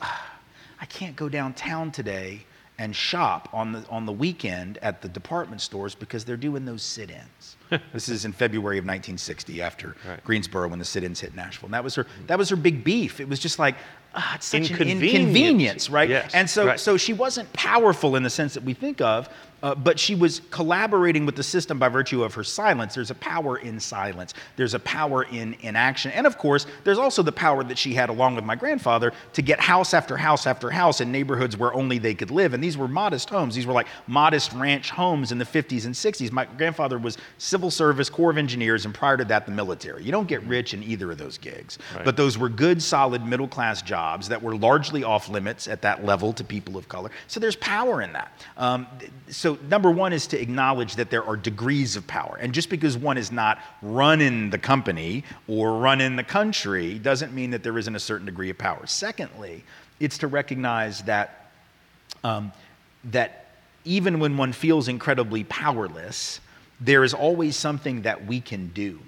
I 0.79 0.85
can't 0.85 1.15
go 1.15 1.29
downtown 1.29 1.91
today 1.91 2.45
and 2.77 2.95
shop 2.95 3.49
on 3.53 3.71
the, 3.71 3.85
on 3.89 4.05
the 4.05 4.11
weekend 4.11 4.77
at 4.79 5.01
the 5.01 5.07
department 5.07 5.61
stores 5.61 5.95
because 5.95 6.25
they're 6.25 6.35
doing 6.35 6.65
those 6.65 6.83
sit 6.83 7.09
ins. 7.09 7.55
this 7.93 8.09
is 8.09 8.25
in 8.25 8.33
February 8.33 8.77
of 8.77 8.83
1960 8.83 9.61
after 9.61 9.95
right. 10.07 10.21
Greensboro 10.23 10.67
when 10.67 10.79
the 10.79 10.85
sit 10.85 11.03
ins 11.03 11.21
hit 11.21 11.33
Nashville. 11.35 11.67
And 11.67 11.73
that 11.73 11.83
was, 11.83 11.95
her, 11.95 12.05
that 12.27 12.37
was 12.37 12.49
her 12.49 12.57
big 12.57 12.83
beef. 12.83 13.21
It 13.21 13.29
was 13.29 13.39
just 13.39 13.59
like, 13.59 13.75
ah, 14.13 14.35
it's 14.35 14.45
such 14.45 14.71
Inconvenient. 14.71 15.01
an 15.01 15.07
inconvenience, 15.07 15.89
right? 15.89 16.09
Yes, 16.09 16.33
and 16.33 16.49
so, 16.49 16.67
right. 16.67 16.79
so 16.79 16.97
she 16.97 17.13
wasn't 17.13 17.51
powerful 17.53 18.17
in 18.17 18.23
the 18.23 18.29
sense 18.29 18.53
that 18.55 18.63
we 18.63 18.73
think 18.73 18.99
of, 18.99 19.29
uh, 19.65 19.73
but 19.73 19.99
she 19.99 20.13
was 20.13 20.41
collaborating 20.51 21.25
with 21.25 21.35
the 21.35 21.41
system 21.41 21.79
by 21.79 21.89
virtue 21.89 22.23
of 22.23 22.35
her 22.35 22.43
silence. 22.43 22.93
There's 22.93 23.09
a 23.09 23.15
power 23.15 23.57
in 23.57 23.79
silence. 23.79 24.35
There's 24.57 24.75
a 24.75 24.79
power 24.79 25.23
in 25.23 25.55
inaction, 25.61 26.11
and 26.11 26.27
of 26.27 26.37
course, 26.37 26.67
there's 26.83 26.99
also 26.99 27.23
the 27.23 27.31
power 27.31 27.63
that 27.63 27.75
she 27.75 27.95
had, 27.95 28.09
along 28.09 28.35
with 28.35 28.45
my 28.45 28.55
grandfather, 28.55 29.11
to 29.33 29.41
get 29.41 29.59
house 29.59 29.95
after 29.95 30.17
house 30.17 30.45
after 30.45 30.69
house 30.69 31.01
in 31.01 31.11
neighborhoods 31.11 31.57
where 31.57 31.73
only 31.73 31.97
they 31.97 32.13
could 32.13 32.29
live. 32.29 32.53
And 32.53 32.63
these 32.63 32.77
were 32.77 32.87
modest 32.87 33.27
homes. 33.31 33.55
These 33.55 33.65
were 33.65 33.73
like 33.73 33.87
modest 34.05 34.53
ranch 34.53 34.91
homes 34.91 35.31
in 35.31 35.39
the 35.39 35.45
50s 35.45 35.85
and 35.85 35.95
60s. 35.95 36.31
My 36.31 36.45
grandfather 36.45 36.99
was 36.99 37.17
civil 37.39 37.71
service, 37.71 38.07
Corps 38.07 38.29
of 38.29 38.37
Engineers, 38.37 38.85
and 38.85 38.93
prior 38.93 39.17
to 39.17 39.25
that, 39.25 39.47
the 39.47 39.51
military. 39.51 40.03
You 40.03 40.11
don't 40.11 40.27
get 40.27 40.43
rich 40.43 40.75
in 40.75 40.83
either 40.83 41.11
of 41.11 41.17
those 41.17 41.39
gigs, 41.39 41.79
Right. 41.95 42.05
but 42.05 42.15
those 42.17 42.37
were 42.37 42.49
good, 42.49 42.83
solid 42.83 43.25
middle 43.25 43.47
class 43.47 43.81
jobs 43.81 44.29
that 44.29 44.43
were 44.43 44.55
largely 44.55 45.03
off 45.03 45.27
limits 45.27 45.67
at 45.67 45.81
that 45.81 46.05
level 46.05 46.33
to 46.33 46.43
people 46.43 46.77
of 46.77 46.87
color. 46.87 47.09
So 47.25 47.39
there's 47.39 47.55
power 47.55 48.03
in 48.03 48.13
that. 48.13 48.31
Um, 48.57 48.85
th- 48.99 49.54
number 49.63 49.91
one 49.91 50.13
is 50.13 50.27
to 50.27 50.41
acknowledge 50.41 50.95
that 50.95 51.09
there 51.09 51.23
are 51.23 51.35
degrees 51.35 51.95
of 51.95 52.05
power. 52.07 52.37
And 52.39 52.53
just 52.53 52.69
because 52.69 52.97
one 52.97 53.17
is 53.17 53.31
not 53.31 53.59
running 53.81 54.49
the 54.49 54.57
company 54.57 55.23
or 55.47 55.77
running 55.77 56.15
the 56.15 56.23
country 56.23 56.99
doesn't 56.99 57.33
mean 57.33 57.51
that 57.51 57.63
there 57.63 57.77
isn't 57.77 57.95
a 57.95 57.99
certain 57.99 58.25
degree 58.25 58.49
of 58.49 58.57
power. 58.57 58.85
Secondly, 58.87 59.63
it's 59.99 60.17
to 60.19 60.27
recognize 60.27 61.01
that 61.03 61.51
um, 62.23 62.51
that 63.05 63.45
even 63.85 64.19
when 64.19 64.35
one 64.35 64.51
feels 64.51 64.87
incredibly 64.87 65.43
powerless, 65.43 66.41
there 66.81 67.03
is 67.03 67.13
always 67.13 67.55
something 67.55 68.01
that 68.01 68.25
we 68.25 68.41
can 68.41 68.67
do. 68.69 68.99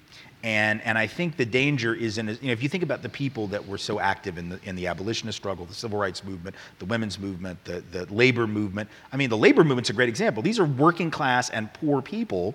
And, 0.44 0.82
and 0.84 0.98
I 0.98 1.08
think 1.08 1.36
the 1.36 1.46
danger 1.46 1.96
is 1.96 2.20
in, 2.20 2.28
you 2.28 2.38
know, 2.44 2.52
if 2.54 2.62
you 2.62 2.70
think 2.70 2.84
about 2.84 3.02
the 3.02 3.10
people 3.10 3.48
that 3.48 3.68
were 3.68 3.78
so 3.78 4.00
active 4.00 4.38
in 4.38 4.50
the, 4.50 4.60
in 4.64 4.76
the 4.76 4.88
abolitionist 4.88 5.38
struggle, 5.38 5.66
the 5.66 5.74
civil 5.74 5.98
rights 5.98 6.24
movement, 6.24 6.56
the 6.80 6.86
women's 6.86 7.18
movement, 7.18 7.64
the, 7.66 7.84
the 7.92 8.06
labor 8.14 8.46
movement. 8.46 8.88
I 9.12 9.18
mean, 9.18 9.30
the 9.30 9.38
labor 9.38 9.64
movement's 9.64 9.90
a 9.90 9.94
great 9.94 10.10
example. 10.10 10.44
These 10.44 10.60
are 10.60 10.66
working 10.66 11.10
class 11.10 11.50
and 11.50 11.74
poor 11.74 12.02
people, 12.02 12.54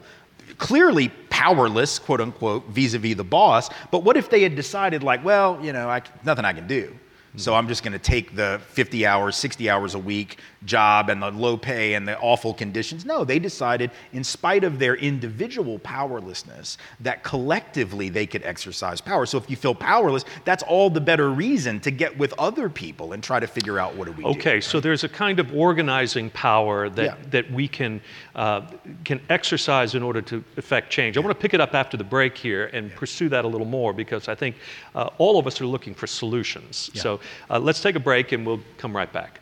clearly 0.58 1.08
powerless, 1.28 1.98
quote 1.98 2.20
unquote, 2.20 2.68
vis 2.68 2.94
a 2.94 2.98
vis 2.98 3.16
the 3.16 3.24
boss. 3.24 3.68
But 3.90 4.04
what 4.04 4.16
if 4.16 4.30
they 4.30 4.42
had 4.42 4.54
decided, 4.54 5.02
like, 5.02 5.24
well, 5.24 5.58
you 5.62 5.72
know, 5.72 5.88
I, 5.88 6.02
nothing 6.24 6.44
I 6.44 6.52
can 6.52 6.68
do? 6.68 6.96
So 7.36 7.54
I'm 7.54 7.66
just 7.66 7.82
going 7.82 7.94
to 7.94 7.98
take 7.98 8.36
the 8.36 8.60
50 8.68 9.06
hours, 9.06 9.36
60 9.36 9.70
hours 9.70 9.94
a 9.94 9.98
week 9.98 10.38
job 10.66 11.08
and 11.08 11.22
the 11.22 11.30
low 11.30 11.56
pay 11.56 11.94
and 11.94 12.06
the 12.06 12.18
awful 12.18 12.52
conditions. 12.52 13.04
No, 13.06 13.24
they 13.24 13.38
decided, 13.38 13.90
in 14.12 14.22
spite 14.22 14.64
of 14.64 14.78
their 14.78 14.96
individual 14.96 15.78
powerlessness, 15.78 16.76
that 17.00 17.24
collectively 17.24 18.10
they 18.10 18.26
could 18.26 18.42
exercise 18.44 19.00
power. 19.00 19.24
So 19.24 19.38
if 19.38 19.48
you 19.48 19.56
feel 19.56 19.74
powerless, 19.74 20.24
that's 20.44 20.62
all 20.62 20.90
the 20.90 21.00
better 21.00 21.30
reason 21.30 21.80
to 21.80 21.90
get 21.90 22.16
with 22.18 22.34
other 22.38 22.68
people 22.68 23.12
and 23.14 23.22
try 23.22 23.40
to 23.40 23.46
figure 23.46 23.78
out 23.78 23.96
what 23.96 24.04
do 24.06 24.12
we 24.12 24.24
do. 24.24 24.28
Okay, 24.38 24.60
so 24.60 24.78
there's 24.78 25.02
a 25.02 25.08
kind 25.08 25.40
of 25.40 25.54
organizing 25.54 26.28
power 26.30 26.90
that, 26.90 27.04
Yeah. 27.04 27.14
that 27.30 27.50
we 27.50 27.66
can, 27.66 28.02
uh, 28.34 28.60
can 29.04 29.20
exercise 29.30 29.94
in 29.94 30.02
order 30.02 30.20
to 30.22 30.44
effect 30.58 30.90
change. 30.90 31.16
I 31.16 31.20
want 31.20 31.34
to 31.36 31.40
pick 31.40 31.54
it 31.54 31.60
up 31.62 31.74
after 31.74 31.96
the 31.96 32.04
break 32.04 32.36
here 32.36 32.66
and 32.74 32.94
pursue 32.94 33.30
that 33.30 33.44
a 33.46 33.48
little 33.48 33.66
more 33.66 33.92
because 33.94 34.28
I 34.28 34.34
think 34.34 34.56
uh, 34.94 35.08
all 35.16 35.38
of 35.38 35.46
us 35.46 35.60
are 35.62 35.66
looking 35.66 35.94
for 35.94 36.06
solutions. 36.06 36.90
So 36.94 37.20
uh, 37.50 37.58
let's 37.58 37.80
take 37.80 37.96
a 37.96 38.00
break 38.00 38.32
and 38.32 38.46
we'll 38.46 38.60
come 38.78 38.94
right 38.94 39.12
back. 39.12 39.40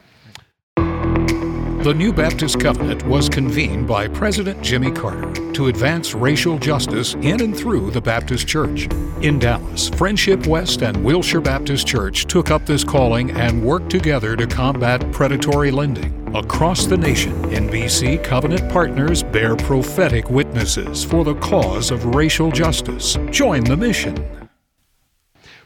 The 1.83 1.95
New 1.95 2.13
Baptist 2.13 2.61
Covenant 2.61 3.07
was 3.07 3.31
convened 3.31 3.89
by 3.89 4.07
President 4.07 4.61
Jimmy 4.61 4.91
Carter 4.91 5.33
to 5.55 5.69
advance 5.69 6.13
racial 6.15 6.59
justice 6.59 7.15
in 7.15 7.41
and 7.41 7.57
through 7.57 7.91
the 7.91 8.03
Baptist 8.03 8.47
Church. 8.47 8.87
In 9.23 9.39
Dallas, 9.39 9.89
Friendship 9.89 10.47
West 10.47 10.83
and 10.83 11.03
Wilshire 11.03 11.41
Baptist 11.41 11.87
Church 11.87 12.27
took 12.27 12.51
up 12.51 12.67
this 12.67 12.85
calling 12.85 13.31
and 13.31 13.65
worked 13.65 13.89
together 13.89 14.37
to 14.37 14.47
combat 14.47 15.11
predatory 15.11 15.71
lending. 15.71 16.37
Across 16.37 16.85
the 16.85 16.99
nation, 16.99 17.33
NBC 17.45 18.23
Covenant 18.23 18.71
partners 18.71 19.23
bear 19.23 19.57
prophetic 19.57 20.29
witnesses 20.29 21.03
for 21.03 21.25
the 21.25 21.37
cause 21.37 21.91
of 21.91 22.15
racial 22.15 22.51
justice. 22.51 23.17
Join 23.31 23.65
the 23.65 23.77
mission. 23.79 24.50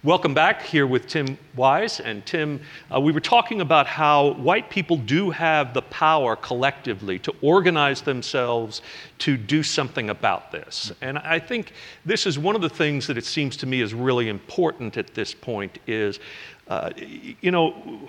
Welcome 0.04 0.34
back 0.34 0.60
here 0.60 0.86
with 0.86 1.06
Tim 1.06 1.38
Wise. 1.56 1.98
And 1.98 2.26
Tim, 2.26 2.60
uh, 2.94 3.00
we 3.00 3.10
were 3.10 3.20
talking 3.20 3.62
about 3.62 3.86
how 3.86 4.34
white 4.34 4.68
people 4.68 4.98
do 4.98 5.30
have 5.30 5.72
the 5.72 5.80
power 5.80 6.36
collectively 6.36 7.18
to 7.20 7.34
organize 7.40 8.02
themselves 8.02 8.82
to 9.20 9.38
do 9.38 9.62
something 9.62 10.10
about 10.10 10.52
this. 10.52 10.92
And 11.00 11.16
I 11.16 11.38
think 11.38 11.72
this 12.04 12.26
is 12.26 12.38
one 12.38 12.54
of 12.54 12.60
the 12.60 12.68
things 12.68 13.06
that 13.06 13.16
it 13.16 13.24
seems 13.24 13.56
to 13.56 13.66
me 13.66 13.80
is 13.80 13.94
really 13.94 14.28
important 14.28 14.98
at 14.98 15.14
this 15.14 15.32
point 15.32 15.78
is, 15.86 16.18
uh, 16.68 16.90
you 17.40 17.50
know, 17.50 18.06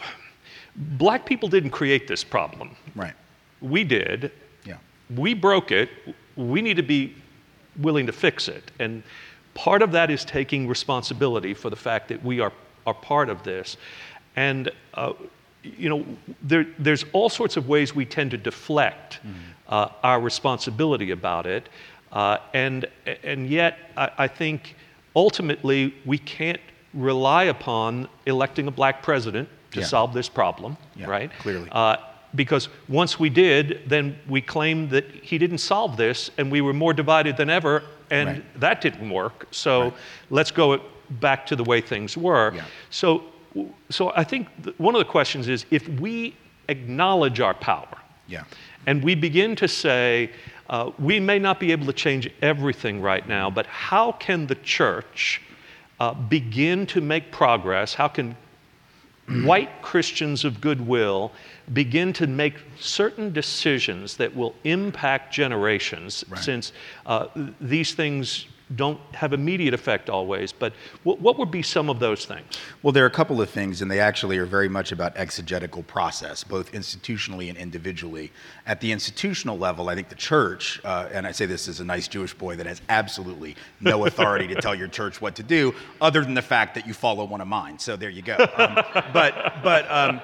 black 0.75 1.25
people 1.25 1.47
didn't 1.47 1.71
create 1.71 2.09
this 2.09 2.25
problem. 2.25 2.75
Right. 2.93 3.13
We 3.61 3.85
did. 3.85 4.33
Yeah. 4.65 4.79
We 5.15 5.33
broke 5.33 5.71
it. 5.71 5.89
We 6.35 6.61
need 6.61 6.75
to 6.75 6.83
be 6.83 7.15
willing 7.79 8.05
to 8.05 8.11
fix 8.11 8.49
it. 8.49 8.71
And 8.79 9.01
part 9.55 9.81
of 9.81 9.91
that 9.93 10.11
is 10.11 10.23
taking 10.23 10.67
responsibility 10.67 11.53
for 11.55 11.69
the 11.71 11.75
fact 11.75 12.07
that 12.09 12.23
we 12.23 12.39
are, 12.39 12.53
are 12.85 12.93
part 12.93 13.29
of 13.29 13.41
this. 13.43 13.77
And, 14.35 14.69
uh, 14.93 15.13
you 15.63 15.89
know, 15.89 16.05
there, 16.43 16.67
there's 16.77 17.05
all 17.13 17.29
sorts 17.29 17.57
of 17.57 17.67
ways 17.67 17.95
we 17.95 18.05
tend 18.05 18.29
to 18.31 18.37
deflect 18.37 19.19
uh, 19.69 19.89
our 20.03 20.19
responsibility 20.21 21.09
about 21.11 21.47
it. 21.47 21.69
Uh, 22.11 22.37
and, 22.53 22.85
and 23.23 23.49
yet, 23.49 23.77
I, 23.97 24.11
I 24.19 24.27
think 24.27 24.75
ultimately 25.15 25.95
we 26.05 26.17
can't 26.19 26.61
rely 26.93 27.45
upon 27.45 28.07
electing 28.25 28.67
a 28.67 28.71
black 28.71 29.01
president 29.01 29.49
to 29.71 29.79
Yeah. 29.79 29.85
solve 29.85 30.13
this 30.13 30.29
problem, 30.29 30.77
Yeah, 30.95 31.07
right? 31.07 31.31
clearly. 31.39 31.67
Uh, 31.71 31.97
because 32.35 32.67
once 32.89 33.17
we 33.19 33.29
did, 33.29 33.81
then 33.87 34.17
we 34.29 34.41
claimed 34.41 34.89
that 34.91 35.05
he 35.23 35.37
didn't 35.37 35.59
solve 35.59 35.95
this, 35.97 36.29
and 36.37 36.51
we 36.51 36.59
were 36.61 36.73
more 36.73 36.93
divided 36.93 37.37
than 37.37 37.49
ever, 37.49 37.83
and 38.09 38.29
Right. 38.29 38.59
that 38.59 38.81
didn't 38.81 39.09
work. 39.09 39.47
So 39.51 39.93
let's 40.29 40.51
go 40.51 40.81
back 41.09 41.45
to 41.47 41.55
the 41.55 41.63
way 41.63 41.81
things 41.81 42.17
were. 42.17 42.53
Yeah. 42.55 42.63
So, 42.89 43.23
so 43.89 44.11
I 44.15 44.23
think 44.23 44.47
one 44.77 44.95
of 44.95 44.99
the 44.99 45.05
questions 45.11 45.47
is 45.47 45.65
if 45.71 45.87
we 45.87 46.35
acknowledge 46.67 47.39
our 47.39 47.53
power, 47.53 47.87
Yeah. 48.27 48.43
and 48.87 49.03
we 49.03 49.15
begin 49.15 49.55
to 49.57 49.67
say, 49.67 50.31
uh, 50.69 50.91
we 50.97 51.19
may 51.19 51.37
not 51.39 51.59
be 51.59 51.71
able 51.71 51.85
to 51.85 51.93
change 51.93 52.29
everything 52.41 53.01
right 53.01 53.27
now, 53.27 53.49
but 53.51 53.65
how 53.67 54.13
can 54.13 54.47
the 54.47 54.55
church 54.55 55.41
uh, 55.99 56.13
begin 56.13 56.85
to 56.87 57.01
make 57.01 57.31
progress? 57.31 57.93
How 57.93 58.07
can 58.07 58.35
white 59.43 59.81
Christians 59.81 60.43
of 60.45 60.59
goodwill 60.61 61.31
begin 61.73 62.13
to 62.13 62.27
make 62.27 62.55
certain 62.79 63.33
decisions 63.33 64.17
that 64.17 64.35
will 64.35 64.55
impact 64.63 65.33
generations 65.33 66.23
Right. 66.29 66.39
since 66.43 66.71
uh, 67.05 67.27
these 67.59 67.93
things 67.93 68.45
don't 68.75 68.99
have 69.13 69.31
immediate 69.31 69.75
effect 69.75 70.09
always. 70.09 70.51
But 70.51 70.73
what, 71.03 71.19
what 71.21 71.37
would 71.37 71.51
be 71.51 71.61
some 71.61 71.87
of 71.87 71.99
those 71.99 72.25
things? 72.25 72.45
Well, 72.81 72.91
there 72.93 73.03
are 73.03 73.07
a 73.07 73.11
couple 73.11 73.39
of 73.39 73.47
things, 73.49 73.83
and 73.83 73.91
they 73.91 73.99
actually 73.99 74.39
are 74.39 74.45
very 74.45 74.67
much 74.69 74.91
about 74.91 75.15
exegetical 75.15 75.83
process, 75.83 76.43
both 76.43 76.71
institutionally 76.71 77.49
and 77.49 77.57
individually. 77.59 78.31
At 78.65 78.81
the 78.81 78.91
institutional 78.91 79.57
level, 79.57 79.87
I 79.89 79.93
think 79.93 80.09
the 80.09 80.15
church, 80.15 80.81
uh, 80.83 81.09
and 81.11 81.27
I 81.27 81.31
say 81.31 81.45
this 81.45 81.67
as 81.67 81.79
a 81.79 81.85
nice 81.85 82.07
Jewish 82.07 82.33
boy 82.33 82.55
that 82.55 82.65
has 82.65 82.81
absolutely 82.89 83.55
no 83.81 84.07
authority 84.07 84.47
to 84.47 84.55
tell 84.61 84.73
your 84.73 84.87
church 84.87 85.21
what 85.21 85.35
to 85.35 85.43
do, 85.43 85.75
other 86.01 86.23
than 86.23 86.33
the 86.33 86.41
fact 86.41 86.73
that 86.73 86.87
you 86.87 86.95
follow 86.95 87.23
one 87.23 87.41
of 87.41 87.47
mine. 87.47 87.77
So 87.77 87.95
there 87.95 88.09
you 88.09 88.23
go. 88.23 88.35
Um, 88.57 88.75
but, 89.13 89.53
but, 89.63 89.91
um, 89.91 90.21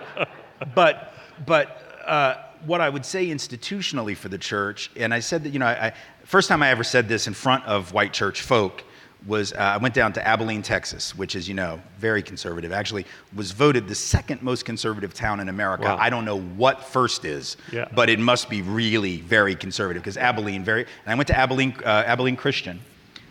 but, 0.74 1.14
but. 1.46 1.78
Uh, 2.06 2.36
what 2.66 2.82
I 2.82 2.90
would 2.90 3.06
say 3.06 3.28
institutionally 3.28 4.16
for 4.16 4.30
the 4.30 4.38
church, 4.38 4.92
and 4.96 5.14
I 5.14 5.20
said 5.20 5.44
that, 5.44 5.50
you 5.50 5.60
know, 5.60 5.66
I, 5.66 5.94
first 6.26 6.48
time 6.48 6.62
I 6.62 6.70
ever 6.70 6.84
said 6.84 7.08
this 7.08 7.28
in 7.28 7.34
front 7.34 7.66
of 7.66 7.94
white 7.94 8.14
church 8.14 8.42
folk 8.42 8.84
was 9.26 9.54
uh, 9.54 9.58
I 9.58 9.78
went 9.78 9.94
down 9.94 10.14
to 10.14 10.28
Abilene, 10.28 10.64
Texas, 10.64 11.16
which 11.16 11.36
is, 11.36 11.48
you 11.48 11.54
know, 11.54 11.80
very 12.00 12.24
conservative. 12.24 12.72
Actually, 12.72 13.06
was 13.36 13.52
voted 13.52 13.88
the 13.88 13.96
second 13.96 14.42
most 14.42 14.66
conservative 14.66 15.14
town 15.14 15.40
in 15.40 15.50
America. 15.50 15.84
Wow. 15.84 15.98
I 16.00 16.10
don't 16.10 16.26
know 16.26 16.40
what 16.40 16.84
first 16.84 17.24
is, 17.24 17.58
Yeah. 17.72 17.88
but 17.94 18.10
it 18.10 18.20
must 18.20 18.50
be 18.50 18.62
really 18.64 19.18
very 19.18 19.56
conservative 19.56 20.02
because 20.02 20.18
Abilene, 20.18 20.64
very. 20.64 20.82
And 20.82 21.14
I 21.14 21.16
went 21.16 21.28
to 21.28 21.38
Abilene, 21.38 21.76
uh, 21.86 22.04
Abilene 22.08 22.36
Christian, 22.36 22.80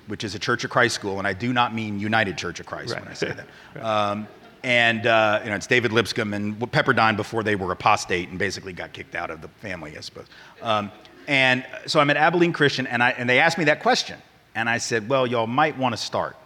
which 0.07 0.23
is 0.23 0.35
a 0.35 0.39
Church 0.39 0.63
of 0.63 0.71
Christ 0.71 0.95
school, 0.95 1.19
and 1.19 1.27
I 1.27 1.33
do 1.33 1.53
not 1.53 1.75
mean 1.75 1.99
United 1.99 2.39
Church 2.39 2.61
of 2.61 2.67
Christ 2.67 2.95
when 2.95 3.09
I 3.09 3.15
say 3.15 3.33
that. 3.33 3.47
Um, 3.85 4.29
and 4.62 5.07
uh, 5.07 5.40
you 5.42 5.51
know, 5.51 5.57
it's 5.57 5.66
David 5.66 5.92
Lipscomb 5.92 6.35
and 6.35 6.59
Pepperdine 6.59 7.16
before 7.16 7.42
they 7.42 7.57
were 7.57 7.73
apostate 7.73 8.29
and 8.29 8.38
basically 8.38 8.73
got 8.73 8.92
kicked 8.92 9.14
out 9.14 9.31
of 9.31 9.42
the 9.42 9.49
family, 9.49 9.96
I 9.96 10.01
suppose. 10.01 10.27
Um, 10.62 10.90
and 11.27 11.64
so 11.87 12.01
I'm 12.01 12.11
at 12.11 12.16
Abilene 12.16 12.53
Christian, 12.53 12.87
and, 12.87 13.03
I, 13.03 13.11
and 13.11 13.29
they 13.29 13.38
asked 13.38 13.59
me 13.59 13.64
that 13.64 13.81
question. 13.81 14.18
And 14.55 14.68
I 14.68 14.79
said, 14.79 15.09
well, 15.09 15.27
y'all 15.27 15.46
might 15.46 15.79
want 15.79 15.92
to 15.92 15.96
start 15.96 16.37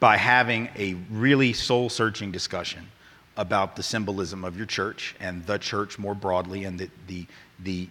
by 0.00 0.16
having 0.16 0.68
a 0.76 0.94
really 1.10 1.52
soul 1.52 1.88
searching 1.88 2.30
discussion 2.30 2.86
about 3.36 3.76
the 3.76 3.82
symbolism 3.82 4.44
of 4.44 4.56
your 4.56 4.66
church 4.66 5.16
and 5.20 5.44
the 5.46 5.58
church 5.58 5.98
more 5.98 6.14
broadly 6.14 6.64
and 6.64 6.78
the, 6.78 6.90
the, 7.06 7.26
the 7.60 7.88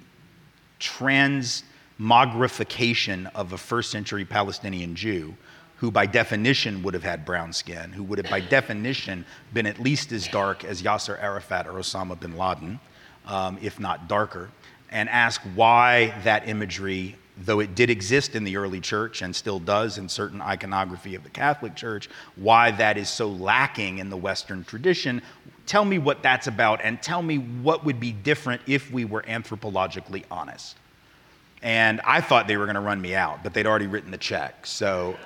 transmogrification 0.79 3.31
of 3.33 3.53
a 3.53 3.57
first 3.57 3.89
century 3.89 4.25
Palestinian 4.25 4.95
Jew 4.95 5.35
who 5.77 5.91
by 5.91 6.05
definition 6.05 6.81
would 6.83 6.93
have 6.93 7.03
had 7.03 7.23
brown 7.25 7.53
skin, 7.53 7.91
who 7.91 8.03
would 8.03 8.17
have 8.17 8.29
by 8.29 8.39
definition 8.39 9.25
been 9.53 9.67
at 9.67 9.79
least 9.79 10.11
as 10.11 10.27
dark 10.27 10.63
as 10.63 10.81
Yasser 10.81 11.21
Arafat 11.21 11.67
or 11.67 11.73
Osama 11.73 12.19
bin 12.19 12.35
Laden, 12.35 12.79
um, 13.25 13.57
if 13.61 13.79
not 13.79 14.07
darker, 14.07 14.49
and 14.89 15.07
ask 15.09 15.41
why 15.53 16.13
that 16.23 16.47
imagery, 16.47 17.15
though 17.37 17.59
it 17.59 17.75
did 17.75 17.91
exist 17.91 18.35
in 18.35 18.43
the 18.43 18.57
early 18.57 18.79
church 18.79 19.21
and 19.21 19.35
still 19.35 19.59
does 19.59 19.99
in 19.99 20.09
certain 20.09 20.41
iconography 20.41 21.13
of 21.13 21.23
the 21.23 21.29
Catholic 21.29 21.75
Church, 21.75 22.09
why 22.35 22.71
that 22.71 22.97
is 22.97 23.09
so 23.09 23.27
lacking 23.27 23.99
in 23.99 24.09
the 24.09 24.17
Western 24.17 24.63
tradition. 24.63 25.21
Tell 25.67 25.85
me 25.85 25.99
what 25.99 26.23
that's 26.23 26.47
about 26.47 26.79
and 26.83 26.99
tell 27.03 27.21
me 27.21 27.37
what 27.37 27.85
would 27.85 27.99
be 27.99 28.13
different 28.13 28.61
if 28.65 28.89
we 28.91 29.05
were 29.05 29.21
anthropologically 29.23 30.23
honest. 30.31 30.77
And 31.61 32.01
I 32.03 32.21
thought 32.21 32.47
they 32.47 32.57
were 32.57 32.65
going 32.65 32.75
to 32.75 32.81
run 32.81 33.01
me 33.01 33.13
out, 33.13 33.43
but 33.43 33.53
they'd 33.53 33.67
already 33.67 33.87
written 33.87 34.09
the 34.09 34.17
check. 34.17 34.65
So 34.65 35.17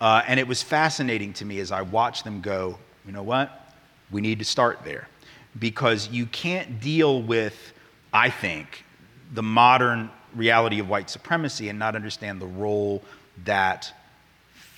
uh, 0.00 0.22
and 0.26 0.38
it 0.38 0.46
was 0.46 0.62
fascinating 0.62 1.32
to 1.34 1.44
me 1.44 1.60
as 1.60 1.72
I 1.72 1.82
watched 1.82 2.24
them 2.24 2.40
go, 2.40 2.78
you 3.06 3.12
know 3.12 3.22
what? 3.22 3.74
We 4.10 4.20
need 4.20 4.38
to 4.38 4.44
start 4.44 4.80
there. 4.84 5.08
Because 5.58 6.08
you 6.10 6.26
can't 6.26 6.80
deal 6.80 7.22
with, 7.22 7.72
I 8.12 8.30
think, 8.30 8.84
the 9.32 9.42
modern 9.42 10.10
reality 10.34 10.78
of 10.78 10.88
white 10.88 11.10
supremacy 11.10 11.68
and 11.68 11.78
not 11.78 11.96
understand 11.96 12.40
the 12.40 12.46
role 12.46 13.02
that 13.44 13.92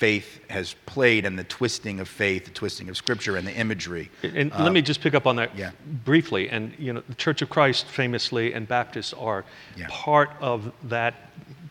faith 0.01 0.41
has 0.49 0.75
played 0.87 1.27
and 1.27 1.39
the 1.39 1.45
twisting 1.45 2.01
of 2.01 2.09
faith, 2.09 2.47
the 2.47 2.51
twisting 2.51 2.89
of 2.89 2.97
scripture 2.97 3.37
and 3.37 3.47
the 3.47 3.53
imagery. 3.53 4.11
And 4.23 4.51
uh, 4.53 4.63
let 4.63 4.73
me 4.73 4.81
just 4.81 5.03
pick 5.03 5.15
up 5.15 5.27
on 5.27 5.37
that 5.37 5.55
yeah. 5.55 5.73
briefly. 6.07 6.49
And 6.49 6.75
you 6.79 6.95
know, 6.95 7.03
the 7.07 7.15
Church 7.17 7.43
of 7.43 7.51
Christ 7.51 7.85
famously 7.87 8.55
and 8.55 8.67
Baptists 8.67 9.13
are 9.13 9.45
yeah. 9.77 9.87
part 9.91 10.31
of 10.41 10.73
that 10.85 11.15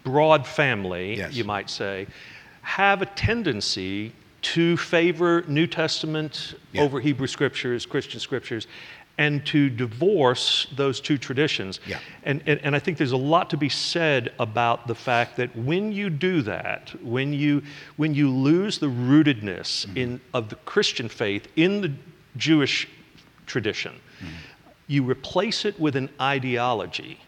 broad 0.04 0.46
family, 0.46 1.18
yes. 1.18 1.34
you 1.34 1.44
might 1.44 1.70
say 1.72 2.06
have 2.62 3.02
a 3.02 3.06
tendency 3.06 4.13
to 4.41 4.78
favor 4.78 5.43
New 5.48 5.67
Testament 5.67 6.56
yeah. 6.72 6.82
over 6.82 7.00
Hebrew 7.00 7.28
scriptures, 7.28 7.86
Christian 7.86 8.19
scriptures, 8.19 8.67
and 9.17 9.45
to 9.45 9.69
divorce 9.69 10.67
those 10.78 11.02
two 11.02 11.17
traditions. 11.17 11.82
Yeah. 11.86 12.00
And, 12.24 12.41
and, 12.45 12.60
and, 12.63 12.74
I 12.74 12.80
think 12.80 12.98
there's 12.98 13.12
a 13.12 13.17
lot 13.17 13.50
to 13.50 13.58
be 13.58 13.67
said 13.67 14.32
about 14.39 14.88
the 14.88 14.95
fact 14.95 15.36
that 15.36 15.54
when 15.58 15.91
you 15.91 16.10
do 16.10 16.41
that, 16.43 16.93
when 17.04 17.34
you, 17.34 17.62
when 17.98 18.13
you 18.13 18.30
lose 18.30 18.80
the 18.80 18.88
rootedness 18.88 19.86
mm-hmm. 19.86 19.98
in, 19.98 20.22
of 20.34 20.48
the 20.48 20.56
Christian 20.56 21.10
faith 21.10 21.50
in 21.58 21.82
the 21.82 21.91
Jewish 22.38 22.88
tradition, 23.45 23.91
mm-hmm. 24.19 24.34
you 24.88 25.04
replace 25.04 25.65
it 25.65 25.78
with 25.78 25.98
an 25.98 26.10
ideology 26.22 27.19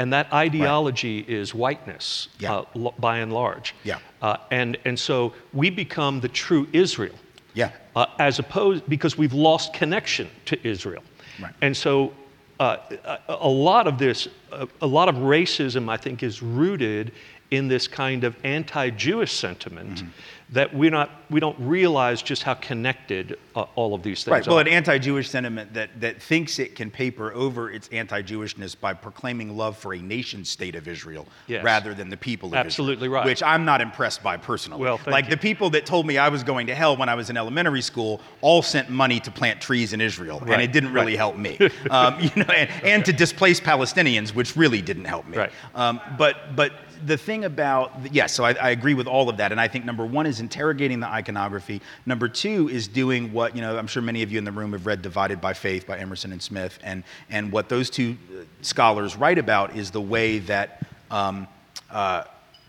and 0.00 0.14
that 0.14 0.32
ideology 0.32 1.18
right. 1.18 1.28
is 1.28 1.54
whiteness 1.54 2.28
yeah. 2.38 2.54
uh, 2.54 2.64
l- 2.74 2.94
by 2.98 3.18
and 3.18 3.30
large. 3.30 3.74
Yeah. 3.84 3.98
Uh, 4.22 4.38
and, 4.50 4.78
and 4.86 4.98
so 4.98 5.34
we 5.52 5.68
become 5.68 6.20
the 6.20 6.28
true 6.28 6.66
Israel. 6.72 7.14
Yeah. 7.52 7.72
Uh, 7.94 8.06
as 8.18 8.38
opposed, 8.38 8.88
because 8.88 9.18
we've 9.18 9.34
lost 9.34 9.74
connection 9.74 10.30
to 10.46 10.66
Israel. 10.66 11.02
Right. 11.38 11.52
And 11.60 11.76
so 11.76 12.14
uh, 12.58 12.78
a, 13.04 13.18
a, 13.40 13.48
lot 13.48 13.86
of 13.86 13.98
this, 13.98 14.26
a, 14.52 14.66
a 14.80 14.86
lot 14.86 15.10
of 15.10 15.16
racism, 15.16 15.90
I 15.90 15.98
think, 15.98 16.22
is 16.22 16.42
rooted 16.42 17.12
in 17.50 17.68
this 17.68 17.86
kind 17.86 18.24
of 18.24 18.34
anti 18.42 18.88
Jewish 18.88 19.34
sentiment. 19.34 19.96
Mm-hmm 19.96 20.08
that 20.52 20.74
we're 20.74 20.90
not, 20.90 21.10
we 21.30 21.38
don't 21.38 21.56
realize 21.60 22.22
just 22.22 22.42
how 22.42 22.54
connected 22.54 23.38
uh, 23.54 23.62
all 23.76 23.94
of 23.94 24.02
these 24.02 24.24
things 24.24 24.32
right. 24.32 24.46
are. 24.48 24.50
Well, 24.50 24.58
an 24.58 24.68
anti-Jewish 24.68 25.28
sentiment 25.28 25.72
that, 25.74 26.00
that 26.00 26.20
thinks 26.20 26.58
it 26.58 26.74
can 26.74 26.90
paper 26.90 27.32
over 27.32 27.70
its 27.70 27.88
anti-Jewishness 27.92 28.78
by 28.78 28.92
proclaiming 28.92 29.56
love 29.56 29.76
for 29.76 29.94
a 29.94 29.98
nation 29.98 30.44
state 30.44 30.74
of 30.74 30.88
Israel 30.88 31.28
yes. 31.46 31.62
rather 31.62 31.94
than 31.94 32.08
the 32.08 32.16
people 32.16 32.48
of 32.48 32.54
Absolutely 32.54 33.06
Israel. 33.06 33.12
right. 33.12 33.26
Which 33.26 33.44
I'm 33.44 33.64
not 33.64 33.80
impressed 33.80 34.24
by 34.24 34.36
personally. 34.36 34.82
Well, 34.82 34.98
like 35.06 35.26
you. 35.26 35.30
the 35.30 35.36
people 35.36 35.70
that 35.70 35.86
told 35.86 36.04
me 36.04 36.18
I 36.18 36.28
was 36.28 36.42
going 36.42 36.66
to 36.66 36.74
hell 36.74 36.96
when 36.96 37.08
I 37.08 37.14
was 37.14 37.30
in 37.30 37.36
elementary 37.36 37.82
school 37.82 38.20
all 38.40 38.62
sent 38.62 38.90
money 38.90 39.20
to 39.20 39.30
plant 39.30 39.60
trees 39.60 39.92
in 39.92 40.00
Israel, 40.00 40.40
right. 40.40 40.54
and 40.54 40.62
it 40.62 40.72
didn't 40.72 40.92
really 40.92 41.12
right. 41.12 41.18
help 41.18 41.36
me. 41.36 41.58
um, 41.90 42.18
you 42.20 42.30
know, 42.34 42.52
and, 42.52 42.70
and, 42.84 43.04
to 43.04 43.12
displace 43.12 43.60
Palestinians, 43.60 44.34
which 44.34 44.56
really 44.56 44.82
didn't 44.82 45.04
help 45.04 45.26
me. 45.28 45.38
Right. 45.38 45.52
Um, 45.74 46.00
but 46.18 46.56
but 46.56 46.72
the 47.06 47.16
thing 47.16 47.44
about, 47.44 47.92
yes, 48.12 48.32
so 48.32 48.44
I, 48.44 48.52
I, 48.54 48.70
agree 48.70 48.94
with 48.94 49.06
all 49.06 49.28
of 49.28 49.36
that. 49.38 49.52
And 49.52 49.60
I 49.60 49.68
think 49.68 49.84
number 49.84 50.04
one 50.04 50.26
is 50.26 50.39
interrogating 50.40 51.00
the 51.00 51.06
iconography. 51.06 51.80
Number 52.06 52.28
two 52.28 52.68
is 52.68 52.88
doing 52.88 53.32
what, 53.32 53.54
you 53.54 53.60
know, 53.60 53.78
I'm 53.78 53.86
sure 53.86 54.02
many 54.02 54.22
of 54.22 54.32
you 54.32 54.38
in 54.38 54.44
the 54.44 54.52
room 54.52 54.72
have 54.72 54.86
read 54.86 55.02
Divided 55.02 55.40
by 55.40 55.52
Faith 55.52 55.86
by 55.86 55.98
Emerson 55.98 56.32
and 56.32 56.42
Smith. 56.42 56.78
And, 56.82 57.04
and 57.28 57.52
what 57.52 57.68
those 57.68 57.90
two 57.90 58.16
uh, 58.30 58.44
scholars 58.62 59.16
write 59.16 59.38
about 59.38 59.76
is 59.76 59.90
the 59.90 60.00
way 60.00 60.38
that 60.40 60.82
um, 61.10 61.46
uh, 61.90 62.24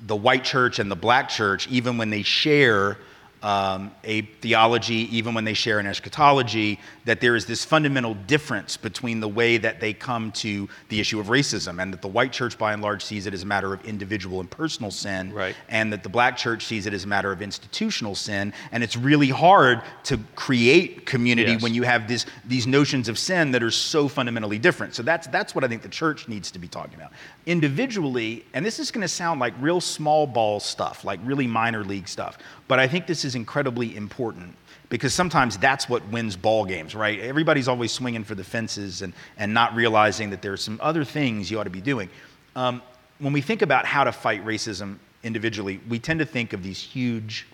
the 0.08 0.16
white 0.16 0.44
church 0.44 0.80
and 0.80 0.90
the 0.90 0.96
black 0.96 1.30
church, 1.30 1.68
even 1.68 1.98
when 1.98 2.10
they 2.10 2.24
share 2.24 2.98
um, 3.44 3.92
a 4.04 4.22
theology, 4.22 5.16
even 5.16 5.34
when 5.34 5.46
they 5.46 5.54
share 5.54 5.80
an 5.80 5.88
eschatology, 5.88 6.80
that 7.06 7.22
there 7.22 7.36
is 7.36 7.46
this 7.46 7.66
fundamental 7.66 8.14
difference 8.14 8.78
between 8.78 9.20
the 9.20 9.28
way 9.28 9.58
that 9.58 9.80
they 9.80 9.94
come 9.94 10.32
to 10.34 10.70
the 10.90 11.00
issue 11.00 11.20
of 11.20 11.28
racism, 11.28 11.82
and 11.82 11.92
that 11.94 12.02
the 12.02 12.08
white 12.08 12.32
church, 12.32 12.58
by 12.58 12.74
and 12.74 12.82
large, 12.82 13.04
sees 13.04 13.26
it 13.26 13.34
as 13.34 13.44
a 13.44 13.46
matter 13.46 13.74
of 13.74 13.84
individual 13.86 14.40
and 14.40 14.50
personal 14.50 14.92
sin, 14.92 15.34
right. 15.34 15.56
and 15.70 15.92
that 15.92 16.04
the 16.04 16.10
black 16.10 16.38
church 16.38 16.66
sees 16.66 16.86
it 16.86 16.94
as 16.94 17.04
a 17.04 17.08
matter 17.08 17.32
of 17.32 17.42
institutional 17.42 18.16
sin. 18.16 18.54
And 18.72 18.84
it's 18.84 18.96
really 18.96 19.30
hard 19.30 19.82
to 20.04 20.20
create 20.36 21.06
community 21.06 21.54
yes. 21.54 21.62
when 21.62 21.74
you 21.74 21.84
have 21.84 22.08
this, 22.08 22.26
these 22.46 22.68
notions 22.68 23.10
of 23.10 23.18
sin 23.18 23.52
that 23.52 23.64
are 23.64 23.72
so 23.72 24.08
fundamentally 24.08 24.60
different. 24.60 24.94
So 24.94 25.04
that's, 25.04 25.28
that's 25.28 25.56
what 25.56 25.64
I 25.64 25.68
think 25.68 25.82
the 25.82 25.90
church 25.90 26.28
needs 26.28 26.52
to 26.52 26.60
be 26.60 26.68
talking 26.68 26.96
about. 26.96 27.12
Individually, 27.46 28.46
and 28.54 28.66
this 28.66 28.80
is 28.80 28.92
going 28.92 29.02
to 29.02 29.08
sound 29.08 29.40
like 29.40 29.54
real 29.60 29.82
small 29.82 30.28
ball 30.28 30.60
stuff, 30.60 31.04
like 31.04 31.20
really 31.24 31.48
minor 31.48 31.84
league 31.84 32.08
stuff, 32.08 32.38
but 32.68 32.80
I 32.80 32.88
think 32.88 33.08
this 33.08 33.26
is 33.26 33.31
incredibly 33.36 33.96
important 33.96 34.56
because 34.89 35.13
sometimes 35.13 35.58
that's 35.58 35.88
what 35.88 36.06
wins 36.10 36.36
ball 36.36 36.65
games, 36.65 36.94
right? 36.94 37.20
Everybody's 37.20 37.67
always 37.67 37.91
swinging 37.91 38.26
for 38.26 38.36
the 38.36 38.44
fences 38.44 39.02
and, 39.02 39.13
and 39.38 39.54
not 39.54 39.74
realizing 39.74 40.30
that 40.32 40.41
there 40.41 40.52
are 40.52 40.58
some 40.58 40.80
other 40.82 41.06
things 41.06 41.50
you 41.50 41.60
ought 41.60 41.63
to 41.63 41.70
be 41.70 41.82
doing. 41.82 42.10
Um, 42.56 42.82
when 43.20 43.32
we 43.32 43.41
think 43.41 43.62
about 43.62 43.86
how 43.86 44.04
to 44.04 44.12
fight 44.12 44.46
racism 44.46 44.98
individually, 45.24 45.80
we 45.88 45.98
tend 45.98 46.20
to 46.20 46.26
think 46.26 46.54
of 46.54 46.62
these 46.62 46.82
huge 46.82 47.48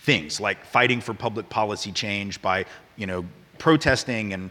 things 0.00 0.40
like 0.40 0.64
fighting 0.64 1.00
for 1.00 1.12
public 1.12 1.50
policy 1.50 1.92
change 1.92 2.40
by, 2.40 2.64
you 2.96 3.06
know, 3.06 3.24
protesting 3.58 4.32
and 4.32 4.50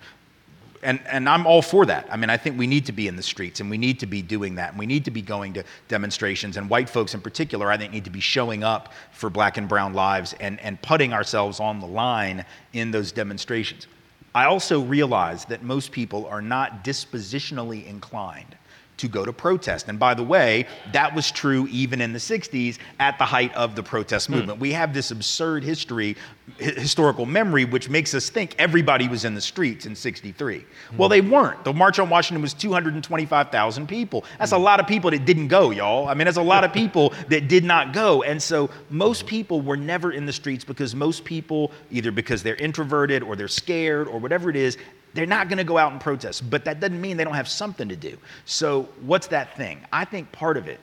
and, 0.84 1.00
and 1.08 1.28
I'm 1.28 1.46
all 1.46 1.62
for 1.62 1.86
that. 1.86 2.08
I 2.12 2.18
mean, 2.18 2.30
I 2.30 2.38
think 2.38 2.58
we 2.58 2.68
need 2.68 2.86
to 2.86 2.92
be 2.92 3.08
in 3.08 3.16
the 3.16 3.24
streets 3.24 3.60
and 3.60 3.70
we 3.70 3.78
need 3.78 4.00
to 4.00 4.06
be 4.06 4.22
doing 4.22 4.56
that. 4.56 4.72
And 4.72 4.80
we 4.80 4.86
need 4.86 5.06
to 5.06 5.12
be 5.12 5.22
going 5.22 5.54
to 5.54 5.64
demonstrations. 5.88 6.58
And 6.58 6.70
white 6.70 6.90
folks 6.90 7.14
in 7.14 7.22
particular, 7.22 7.72
I 7.72 7.78
think, 7.78 7.92
need 7.92 8.06
to 8.06 8.10
be 8.10 8.20
showing 8.20 8.64
up 8.64 8.94
for 9.12 9.30
black 9.30 9.58
and 9.58 9.68
brown 9.68 9.94
lives 9.94 10.36
and, 10.40 10.60
and 10.62 10.82
putting 10.82 11.14
ourselves 11.14 11.60
on 11.60 11.80
the 11.80 11.88
line 11.88 12.46
in 12.74 12.92
those 12.92 13.12
demonstrations. 13.12 13.88
I 14.36 14.46
also 14.46 14.82
realize 14.82 15.46
that 15.46 15.64
most 15.64 15.92
people 15.92 16.28
are 16.28 16.42
not 16.42 16.84
dispositionally 16.84 17.86
inclined 17.88 18.56
to 18.98 19.08
go 19.08 19.24
to 19.26 19.34
protest. 19.34 19.88
And 19.88 20.00
by 20.00 20.14
the 20.14 20.24
way, 20.24 20.68
that 20.92 21.14
was 21.14 21.32
true 21.32 21.68
even 21.70 22.02
in 22.02 22.14
the 22.14 22.20
60s 22.20 22.78
at 23.00 23.18
the 23.18 23.26
height 23.26 23.54
of 23.56 23.76
the 23.76 23.84
protest 23.84 24.28
hmm. 24.28 24.34
movement. 24.34 24.58
Mm. 24.58 24.62
We 24.62 24.74
have 24.74 24.94
this 24.94 25.12
absurd 25.12 25.64
history, 25.64 26.18
historical 26.58 27.26
memory, 27.26 27.66
which 27.66 27.90
makes 27.90 28.14
us 28.14 28.30
think 28.30 28.56
everybody 28.58 29.08
was 29.08 29.26
in 29.26 29.36
the 29.36 29.42
streets 29.42 29.86
in 29.86 29.96
63. 29.96 30.60
Mm. 30.60 30.66
Well, 30.98 31.10
they 31.10 31.22
weren't. 31.22 31.64
The 31.64 31.74
March 31.74 32.00
on 32.00 32.10
Washington 32.10 32.42
was 32.42 32.54
225,000 32.54 33.88
people. 33.88 34.24
That's 34.40 34.54
mm. 34.54 34.58
a 34.58 34.60
lot 34.60 34.80
of 34.80 34.88
people 34.88 35.12
that 35.12 35.26
didn't 35.26 35.50
go, 35.50 35.72
y'all. 35.72 36.08
I 36.08 36.14
mean, 36.14 36.26
that's 36.26 36.38
a 36.38 36.42
lot 36.42 36.64
of 36.64 36.72
people 36.72 37.14
that 37.30 37.48
did 37.48 37.64
not 37.64 37.94
go. 37.94 38.24
And 38.24 38.42
so 38.42 38.70
most 38.90 39.28
people 39.28 39.62
were 39.62 39.78
never 39.78 40.12
in 40.12 40.26
the 40.26 40.34
streets 40.34 40.64
because 40.64 40.96
most 40.96 41.26
people, 41.26 41.72
either 41.92 42.12
because 42.12 42.44
they're 42.44 42.56
introverted 42.56 43.24
or 43.24 43.36
they're 43.36 43.48
scared 43.48 44.08
or 44.08 44.20
whatever 44.20 44.50
it 44.50 44.56
is, 44.56 44.78
they're 45.14 45.26
not 45.26 45.50
going 45.50 45.58
to 45.58 45.64
go 45.64 45.78
out 45.78 45.92
and 45.92 46.00
protest, 46.00 46.50
but 46.50 46.64
that 46.66 46.80
doesn't 46.80 47.00
mean 47.00 47.18
they 47.18 47.24
don't 47.24 47.34
have 47.34 47.50
something 47.50 47.90
to 47.90 47.96
do. 47.96 48.18
So, 48.46 48.88
what's 49.02 49.28
that 49.28 49.58
thing? 49.58 49.82
I 49.92 50.06
think 50.06 50.32
part 50.32 50.58
of 50.58 50.68
it 50.68 50.80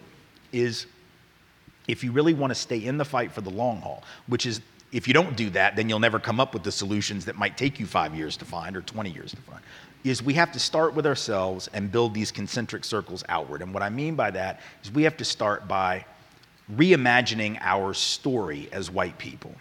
is 0.53 0.87
if 1.87 2.03
you 2.03 2.13
really 2.13 2.35
want 2.35 2.51
to 2.51 2.55
stay 2.55 2.79
in 2.79 2.97
the 2.99 3.05
fight 3.05 3.31
for 3.31 3.43
the 3.43 3.51
long 3.51 3.81
haul, 3.81 4.03
which 4.27 4.47
is 4.47 4.61
if 4.95 5.09
you 5.09 5.13
don't 5.13 5.37
do 5.37 5.51
that, 5.51 5.75
then 5.75 5.89
you'll 5.89 5.99
never 5.99 6.21
come 6.21 6.39
up 6.39 6.55
with 6.55 6.63
the 6.63 6.71
solutions 6.71 7.25
that 7.25 7.35
might 7.35 7.59
take 7.59 7.81
you 7.81 7.85
five 7.85 8.15
years 8.15 8.37
to 8.37 8.45
find 8.45 8.77
or 8.77 8.81
20 8.81 9.11
years 9.11 9.33
to 9.33 9.43
find. 9.43 9.61
Is 10.05 10.23
we 10.23 10.35
have 10.35 10.53
to 10.53 10.61
start 10.61 10.95
with 10.95 11.05
ourselves 11.05 11.69
and 11.73 11.91
build 11.91 12.15
these 12.15 12.31
concentric 12.31 12.85
circles 12.85 13.25
outward. 13.29 13.61
And 13.61 13.75
what 13.75 13.83
I 13.83 13.91
mean 13.91 14.15
by 14.15 14.31
that 14.31 14.61
is 14.85 14.93
we 14.93 15.03
have 15.03 15.17
to 15.17 15.25
start 15.25 15.67
by 15.67 16.05
reimagining 16.73 17.59
our 17.61 17.93
story 17.93 18.69
as 18.71 18.89
white 18.89 19.19
people. 19.19 19.53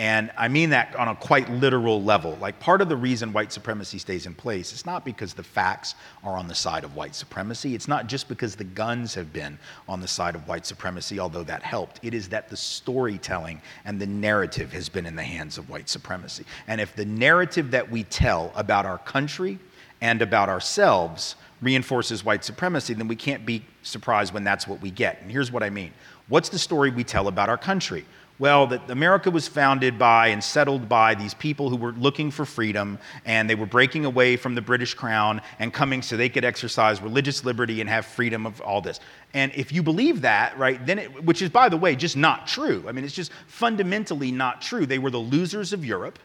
And 0.00 0.30
I 0.38 0.48
mean 0.48 0.70
that 0.70 0.96
on 0.96 1.08
a 1.08 1.14
quite 1.14 1.50
literal 1.50 2.02
level. 2.02 2.38
Like 2.40 2.58
part 2.58 2.80
of 2.80 2.88
the 2.88 2.96
reason 2.96 3.34
white 3.34 3.52
supremacy 3.52 3.98
stays 3.98 4.24
in 4.24 4.32
place 4.32 4.72
is 4.72 4.86
not 4.86 5.04
because 5.04 5.34
the 5.34 5.42
facts 5.42 5.94
are 6.24 6.38
on 6.38 6.48
the 6.48 6.54
side 6.54 6.84
of 6.84 6.96
white 6.96 7.14
supremacy. 7.14 7.74
It's 7.74 7.86
not 7.86 8.06
just 8.06 8.26
because 8.26 8.56
the 8.56 8.64
guns 8.64 9.14
have 9.14 9.30
been 9.30 9.58
on 9.86 10.00
the 10.00 10.08
side 10.08 10.34
of 10.34 10.48
white 10.48 10.64
supremacy, 10.64 11.20
although 11.20 11.42
that 11.42 11.62
helped. 11.62 12.00
It 12.02 12.14
is 12.14 12.30
that 12.30 12.48
the 12.48 12.56
storytelling 12.56 13.60
and 13.84 14.00
the 14.00 14.06
narrative 14.06 14.72
has 14.72 14.88
been 14.88 15.04
in 15.04 15.16
the 15.16 15.22
hands 15.22 15.58
of 15.58 15.68
white 15.68 15.90
supremacy. 15.90 16.46
And 16.66 16.80
if 16.80 16.96
the 16.96 17.04
narrative 17.04 17.70
that 17.72 17.90
we 17.90 18.04
tell 18.04 18.52
about 18.56 18.86
our 18.86 18.98
country 18.98 19.58
and 20.00 20.22
about 20.22 20.48
ourselves 20.48 21.36
reinforces 21.60 22.24
white 22.24 22.42
supremacy, 22.42 22.94
then 22.94 23.06
we 23.06 23.16
can't 23.16 23.44
be 23.44 23.66
surprised 23.82 24.32
when 24.32 24.44
that's 24.44 24.66
what 24.66 24.80
we 24.80 24.90
get. 24.90 25.20
And 25.20 25.30
here's 25.30 25.52
what 25.52 25.62
I 25.62 25.68
mean 25.68 25.92
What's 26.30 26.48
the 26.48 26.60
story 26.60 26.90
we 26.90 27.02
tell 27.02 27.26
about 27.26 27.48
our 27.48 27.58
country? 27.58 28.06
Well, 28.40 28.68
that 28.68 28.88
America 28.88 29.30
was 29.30 29.46
founded 29.46 29.98
by 29.98 30.28
and 30.28 30.42
settled 30.42 30.88
by 30.88 31.14
these 31.14 31.34
people 31.34 31.68
who 31.68 31.76
were 31.76 31.92
looking 31.92 32.30
for 32.30 32.46
freedom 32.46 32.98
and 33.26 33.50
they 33.50 33.54
were 33.54 33.66
breaking 33.66 34.06
away 34.06 34.38
from 34.38 34.54
the 34.54 34.62
British 34.62 34.94
crown 34.94 35.42
and 35.58 35.74
coming 35.74 36.00
so 36.00 36.16
they 36.16 36.30
could 36.30 36.42
exercise 36.42 37.02
religious 37.02 37.44
liberty 37.44 37.82
and 37.82 37.90
have 37.90 38.06
freedom 38.06 38.46
of 38.46 38.62
all 38.62 38.80
this. 38.80 38.98
And 39.34 39.52
if 39.54 39.72
you 39.72 39.82
believe 39.82 40.22
that, 40.22 40.56
right, 40.56 40.84
then 40.86 41.00
it, 41.00 41.22
which 41.22 41.42
is, 41.42 41.50
by 41.50 41.68
the 41.68 41.76
way, 41.76 41.94
just 41.94 42.16
not 42.16 42.46
true. 42.46 42.82
I 42.88 42.92
mean, 42.92 43.04
it's 43.04 43.14
just 43.14 43.30
fundamentally 43.46 44.32
not 44.32 44.62
true. 44.62 44.86
They 44.86 44.98
were 44.98 45.10
the 45.10 45.18
losers 45.18 45.74
of 45.74 45.84
Europe. 45.84 46.18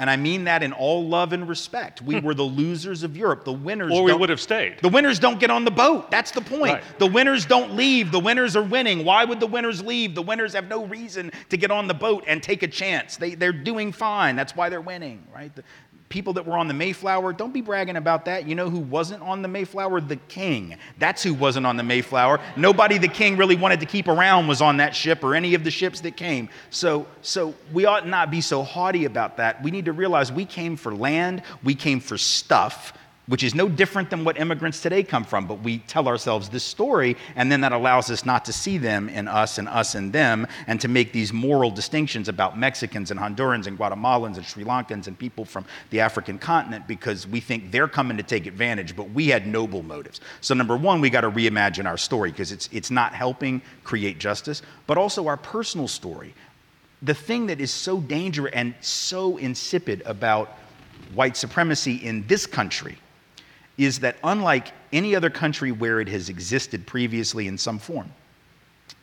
And 0.00 0.08
I 0.08 0.16
mean 0.16 0.44
that 0.44 0.62
in 0.62 0.72
all 0.72 1.06
love 1.06 1.34
and 1.34 1.46
respect. 1.46 2.00
We 2.00 2.18
hmm. 2.18 2.24
were 2.24 2.32
the 2.32 2.42
losers 2.42 3.02
of 3.02 3.18
Europe. 3.18 3.44
The 3.44 3.52
winners. 3.52 3.92
Or 3.92 4.02
we 4.02 4.14
would 4.14 4.30
have 4.30 4.40
stayed. 4.40 4.78
The 4.80 4.88
winners 4.88 5.18
don't 5.18 5.38
get 5.38 5.50
on 5.50 5.66
the 5.66 5.70
boat. 5.70 6.10
That's 6.10 6.30
the 6.30 6.40
point. 6.40 6.72
Right. 6.72 6.82
The 6.98 7.06
winners 7.06 7.44
don't 7.44 7.76
leave. 7.76 8.10
The 8.10 8.18
winners 8.18 8.56
are 8.56 8.62
winning. 8.62 9.04
Why 9.04 9.26
would 9.26 9.40
the 9.40 9.46
winners 9.46 9.84
leave? 9.84 10.14
The 10.14 10.22
winners 10.22 10.54
have 10.54 10.68
no 10.68 10.86
reason 10.86 11.30
to 11.50 11.58
get 11.58 11.70
on 11.70 11.86
the 11.86 11.92
boat 11.92 12.24
and 12.26 12.42
take 12.42 12.62
a 12.62 12.66
chance. 12.66 13.18
They, 13.18 13.34
they're 13.34 13.52
doing 13.52 13.92
fine. 13.92 14.36
That's 14.36 14.56
why 14.56 14.70
they're 14.70 14.80
winning, 14.80 15.22
right? 15.34 15.54
The, 15.54 15.64
people 16.10 16.32
that 16.32 16.44
were 16.44 16.58
on 16.58 16.66
the 16.66 16.74
Mayflower, 16.74 17.32
don't 17.32 17.54
be 17.54 17.60
bragging 17.60 17.96
about 17.96 18.24
that. 18.24 18.46
You 18.46 18.56
know 18.56 18.68
who 18.68 18.80
wasn't 18.80 19.22
on 19.22 19.42
the 19.42 19.48
Mayflower? 19.48 20.00
The 20.00 20.16
king. 20.16 20.76
That's 20.98 21.22
who 21.22 21.32
wasn't 21.32 21.66
on 21.66 21.76
the 21.76 21.84
Mayflower. 21.84 22.40
Nobody 22.56 22.98
the 22.98 23.08
king 23.08 23.36
really 23.36 23.54
wanted 23.56 23.78
to 23.80 23.86
keep 23.86 24.08
around 24.08 24.48
was 24.48 24.60
on 24.60 24.76
that 24.78 24.94
ship 24.94 25.22
or 25.22 25.36
any 25.36 25.54
of 25.54 25.62
the 25.62 25.70
ships 25.70 26.00
that 26.00 26.16
came. 26.16 26.48
So, 26.70 27.06
so 27.22 27.54
we 27.72 27.86
ought 27.86 28.08
not 28.08 28.30
be 28.30 28.40
so 28.40 28.64
haughty 28.64 29.04
about 29.04 29.36
that. 29.36 29.62
We 29.62 29.70
need 29.70 29.84
to 29.84 29.92
realize 29.92 30.32
we 30.32 30.44
came 30.44 30.76
for 30.76 30.94
land, 30.94 31.42
we 31.62 31.76
came 31.76 32.00
for 32.00 32.18
stuff 32.18 32.92
which 33.30 33.44
is 33.44 33.54
no 33.54 33.68
different 33.68 34.10
than 34.10 34.24
what 34.24 34.36
immigrants 34.40 34.82
today 34.82 35.04
come 35.04 35.22
from, 35.22 35.46
but 35.46 35.62
we 35.62 35.78
tell 35.78 36.08
ourselves 36.08 36.48
this 36.48 36.64
story, 36.64 37.16
and 37.36 37.50
then 37.50 37.60
that 37.60 37.70
allows 37.70 38.10
us 38.10 38.26
not 38.26 38.44
to 38.44 38.52
see 38.52 38.76
them 38.76 39.08
in 39.08 39.28
us 39.28 39.56
and 39.58 39.68
us 39.68 39.94
in 39.94 40.10
them, 40.10 40.48
and 40.66 40.80
to 40.80 40.88
make 40.88 41.12
these 41.12 41.32
moral 41.32 41.70
distinctions 41.70 42.28
about 42.28 42.58
Mexicans 42.58 43.12
and 43.12 43.20
Hondurans 43.20 43.68
and 43.68 43.78
Guatemalans 43.78 44.36
and 44.36 44.44
Sri 44.44 44.64
Lankans 44.64 45.06
and 45.06 45.16
people 45.16 45.44
from 45.44 45.64
the 45.90 46.00
African 46.00 46.40
continent 46.40 46.88
because 46.88 47.24
we 47.24 47.38
think 47.38 47.70
they're 47.70 47.86
coming 47.86 48.16
to 48.16 48.24
take 48.24 48.46
advantage, 48.46 48.96
but 48.96 49.08
we 49.10 49.28
had 49.28 49.46
noble 49.46 49.84
motives. 49.84 50.20
So, 50.40 50.52
number 50.52 50.76
one, 50.76 51.00
we 51.00 51.08
got 51.08 51.20
to 51.20 51.30
reimagine 51.30 51.86
our 51.86 51.98
story 51.98 52.32
because 52.32 52.50
it's, 52.50 52.68
it's 52.72 52.90
not 52.90 53.14
helping 53.14 53.62
create 53.84 54.18
justice, 54.18 54.60
but 54.88 54.98
also 54.98 55.28
our 55.28 55.36
personal 55.36 55.86
story. 55.86 56.34
The 57.02 57.14
thing 57.14 57.46
that 57.46 57.60
is 57.60 57.70
so 57.70 58.00
dangerous 58.00 58.52
and 58.56 58.74
so 58.80 59.36
insipid 59.36 60.02
about 60.04 60.58
white 61.14 61.36
supremacy 61.36 61.94
in 61.94 62.26
this 62.26 62.44
country 62.44 62.98
is 63.80 64.00
that 64.00 64.16
unlike 64.24 64.72
any 64.92 65.16
other 65.16 65.30
country 65.30 65.72
where 65.72 66.00
it 66.00 66.08
has 66.08 66.28
existed 66.28 66.86
previously 66.86 67.48
in 67.48 67.56
some 67.56 67.78
form, 67.78 68.12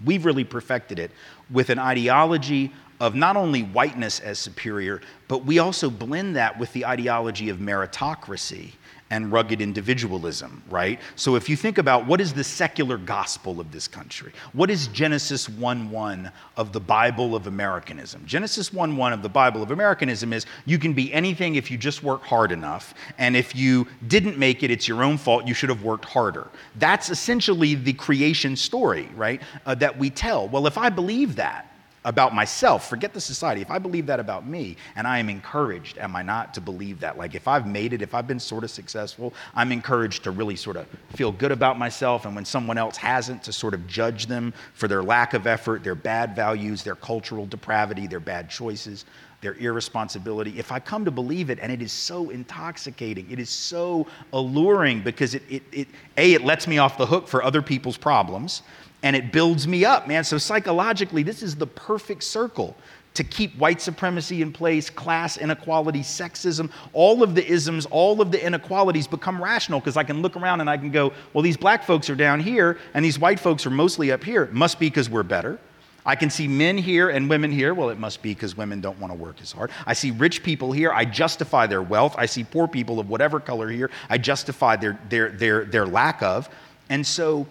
we've 0.06 0.24
really 0.24 0.44
perfected 0.44 1.00
it 1.00 1.10
with 1.50 1.70
an 1.72 1.80
ideology 1.80 2.72
of 3.00 3.16
not 3.16 3.36
only 3.36 3.64
whiteness 3.64 4.20
as 4.20 4.38
superior, 4.38 5.02
but 5.28 5.46
we 5.46 5.58
also 5.60 5.90
blend 5.90 6.36
that 6.36 6.58
with 6.60 6.72
the 6.74 6.86
ideology 6.86 7.50
of 7.50 7.58
meritocracy 7.58 8.74
and 9.10 9.32
rugged 9.32 9.62
individualism, 9.62 10.62
right? 10.70 11.00
So 11.16 11.36
if 11.36 11.48
you 11.50 11.56
think 11.56 11.78
about 11.78 12.06
what 12.06 12.20
is 12.20 12.34
the 12.34 12.44
secular 12.44 12.98
gospel 12.98 13.60
of 13.60 13.72
this 13.72 13.88
country? 13.88 14.34
What 14.54 14.70
is 14.70 14.88
Genesis 14.88 15.48
1:1 15.48 16.32
of 16.58 16.74
the 16.74 16.80
Bible 16.80 17.36
of 17.36 17.48
Americanism? 17.48 18.24
Genesis 18.26 18.74
1:1 18.74 19.14
of 19.14 19.22
the 19.22 19.30
Bible 19.30 19.64
of 19.64 19.72
Americanism 19.72 20.34
is 20.34 20.46
you 20.66 20.78
can 20.78 20.94
be 20.94 21.14
anything 21.14 21.56
if 21.56 21.72
you 21.72 21.78
just 21.78 22.04
work 22.04 22.24
hard 22.24 22.52
enough, 22.52 22.94
and 23.18 23.36
if 23.36 23.56
you 23.56 23.88
didn't 24.08 24.38
make 24.38 24.64
it, 24.64 24.72
it's 24.72 24.88
your 24.88 25.04
own 25.04 25.18
fault. 25.18 25.48
You 25.48 25.54
should 25.54 25.70
have 25.70 25.84
worked 25.84 26.06
harder. 26.06 26.48
That's 26.76 27.10
essentially 27.10 27.76
the 27.76 27.94
creation 27.94 28.56
story, 28.56 29.10
right? 29.16 29.42
Uh, 29.66 29.76
that 29.76 29.98
we 29.98 30.10
tell. 30.10 30.48
Well, 30.50 30.68
if 30.68 30.78
I 30.78 30.90
believe 30.90 31.36
that, 31.38 31.67
about 32.08 32.34
myself, 32.34 32.90
forget 32.90 33.14
the 33.14 33.20
society. 33.20 33.62
If 33.62 33.70
I 33.70 33.80
believe 33.80 34.06
that 34.06 34.22
about 34.22 34.48
me, 34.48 34.78
and 34.96 35.06
I 35.06 35.20
am 35.20 35.30
encouraged, 35.30 35.98
am 35.98 36.16
I 36.16 36.24
not, 36.24 36.54
to 36.54 36.62
believe 36.62 37.02
that? 37.02 37.18
Like 37.18 37.36
if 37.36 37.50
I've 37.50 37.68
made 37.68 37.92
it, 37.92 38.02
if 38.02 38.16
I've 38.16 38.26
been 38.26 38.40
sort 38.40 38.64
of 38.64 38.72
successful, 38.72 39.34
I'm 39.54 39.74
encouraged 39.74 40.24
to 40.24 40.32
really 40.32 40.56
sort 40.56 40.78
of 40.78 40.88
feel 41.16 41.34
good 41.34 41.52
about 41.52 41.78
myself. 41.78 42.26
And 42.26 42.34
when 42.34 42.46
someone 42.46 42.78
else 42.78 42.96
hasn't, 42.96 43.44
to 43.44 43.52
sort 43.52 43.74
of 43.74 43.86
judge 43.88 44.28
them 44.28 44.54
for 44.74 44.88
their 44.88 45.04
lack 45.04 45.34
of 45.34 45.48
effort, 45.48 45.84
their 45.84 45.96
bad 45.96 46.34
values, 46.34 46.82
their 46.82 46.96
cultural 46.96 47.46
depravity, 47.46 48.08
their 48.08 48.22
bad 48.22 48.50
choices, 48.50 49.04
their 49.42 49.56
irresponsibility. 49.56 50.58
If 50.58 50.72
I 50.72 50.80
come 50.80 51.04
to 51.04 51.12
believe 51.12 51.50
it, 51.50 51.60
and 51.62 51.74
it 51.74 51.82
is 51.82 51.92
so 51.92 52.30
intoxicating, 52.30 53.30
it 53.30 53.38
is 53.38 53.50
so 53.50 54.08
alluring 54.32 55.02
because 55.02 55.36
it, 55.36 55.44
it, 55.50 55.64
it 55.74 55.88
A, 56.16 56.34
it 56.34 56.46
lets 56.46 56.68
me 56.68 56.78
off 56.78 56.98
the 56.98 57.06
hook 57.06 57.28
for 57.28 57.44
other 57.44 57.62
people's 57.62 57.98
problems 57.98 58.64
and 59.04 59.16
it 59.16 59.32
builds 59.32 59.68
me 59.68 59.86
up, 59.86 60.08
man. 60.08 60.24
So 60.24 60.38
psychologically, 60.38 61.24
this 61.24 61.44
is 61.44 61.56
the 61.56 61.68
perfect 61.68 62.24
circle 62.24 62.76
to 63.18 63.24
keep 63.24 63.56
white 63.58 63.82
supremacy 63.82 64.44
in 64.44 64.52
place, 64.54 64.92
class 64.92 65.38
inequality, 65.38 66.02
sexism, 66.02 66.70
all 66.94 67.24
of 67.24 67.34
the 67.34 67.46
isms, 67.48 67.88
all 67.88 68.22
of 68.22 68.32
the 68.32 68.46
inequalities 68.46 69.08
become 69.08 69.44
rational 69.44 69.80
because 69.80 69.98
I 69.98 70.04
can 70.04 70.22
look 70.22 70.36
around 70.36 70.62
and 70.62 70.70
I 70.70 70.78
can 70.78 70.92
go, 70.92 71.12
well, 71.34 71.42
these 71.42 71.58
black 71.58 71.84
folks 71.84 72.12
are 72.12 72.16
down 72.16 72.40
here 72.40 72.78
and 72.94 73.04
these 73.04 73.18
white 73.18 73.40
folks 73.40 73.66
are 73.66 73.72
mostly 73.72 74.12
up 74.12 74.24
here. 74.24 74.44
It 74.44 74.54
must 74.54 74.80
be 74.80 74.88
because 74.88 75.10
we're 75.10 75.24
better. 75.24 75.60
I 76.06 76.16
can 76.16 76.30
see 76.30 76.48
men 76.48 76.78
here 76.78 77.10
and 77.10 77.28
women 77.28 77.52
here. 77.52 77.74
Well, 77.74 77.90
it 77.90 77.98
must 77.98 78.22
be 78.22 78.36
because 78.36 78.56
women 78.56 78.82
don't 78.82 79.00
want 79.00 79.12
to 79.12 79.18
work 79.18 79.42
as 79.42 79.52
hard. 79.52 79.72
I 79.88 79.94
see 79.94 80.12
rich 80.12 80.44
people 80.44 80.72
here. 80.72 80.94
I 80.94 81.04
justify 81.04 81.66
their 81.66 81.82
wealth. 81.82 82.14
I 82.20 82.28
see 82.28 82.44
poor 82.44 82.68
people 82.68 83.00
of 83.00 83.10
whatever 83.10 83.40
color 83.40 83.68
here. 83.68 83.90
I 84.10 84.20
justify 84.20 84.76
their, 84.76 85.00
their, 85.10 85.30
their, 85.32 85.66
their 85.66 85.88
lack 85.88 86.22
of. 86.22 86.50
And 86.90 87.06
so 87.06 87.48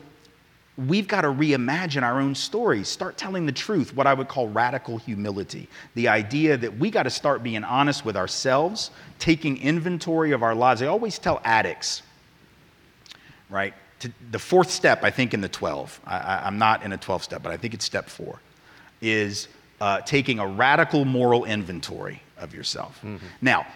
we've 0.76 1.08
got 1.08 1.22
to 1.22 1.28
reimagine 1.28 2.02
our 2.02 2.20
own 2.20 2.34
stories, 2.34 2.88
start 2.88 3.16
telling 3.16 3.46
the 3.46 3.52
truth, 3.52 3.94
what 3.94 4.06
I 4.06 4.14
would 4.14 4.28
call 4.28 4.48
radical 4.48 4.98
humility. 4.98 5.68
The 5.94 6.08
idea 6.08 6.56
that 6.56 6.78
we 6.78 6.90
got 6.90 7.04
to 7.04 7.10
start 7.10 7.42
being 7.42 7.64
honest 7.64 8.04
with 8.04 8.16
ourselves, 8.16 8.90
taking 9.18 9.56
inventory 9.58 10.32
of 10.32 10.42
our 10.42 10.54
lives. 10.54 10.82
I 10.82 10.86
always 10.86 11.18
tell 11.18 11.40
addicts, 11.44 12.02
right? 13.48 13.72
To, 14.00 14.12
the 14.30 14.38
fourth 14.38 14.70
step, 14.70 15.02
I 15.02 15.10
think, 15.10 15.32
in 15.32 15.40
the 15.40 15.48
12, 15.48 16.00
I, 16.06 16.46
am 16.46 16.58
not 16.58 16.82
in 16.82 16.92
a 16.92 16.98
12 16.98 17.24
step, 17.24 17.42
but 17.42 17.52
I 17.52 17.56
think 17.56 17.72
it's 17.72 17.84
step 17.84 18.10
four, 18.10 18.38
is 19.00 19.48
uh, 19.80 20.02
taking 20.02 20.38
a 20.38 20.46
radical 20.46 21.06
moral 21.06 21.46
inventory 21.46 22.22
of 22.36 22.54
yourself. 22.54 22.98
Mm-hmm. 23.02 23.26
Now, 23.40 23.66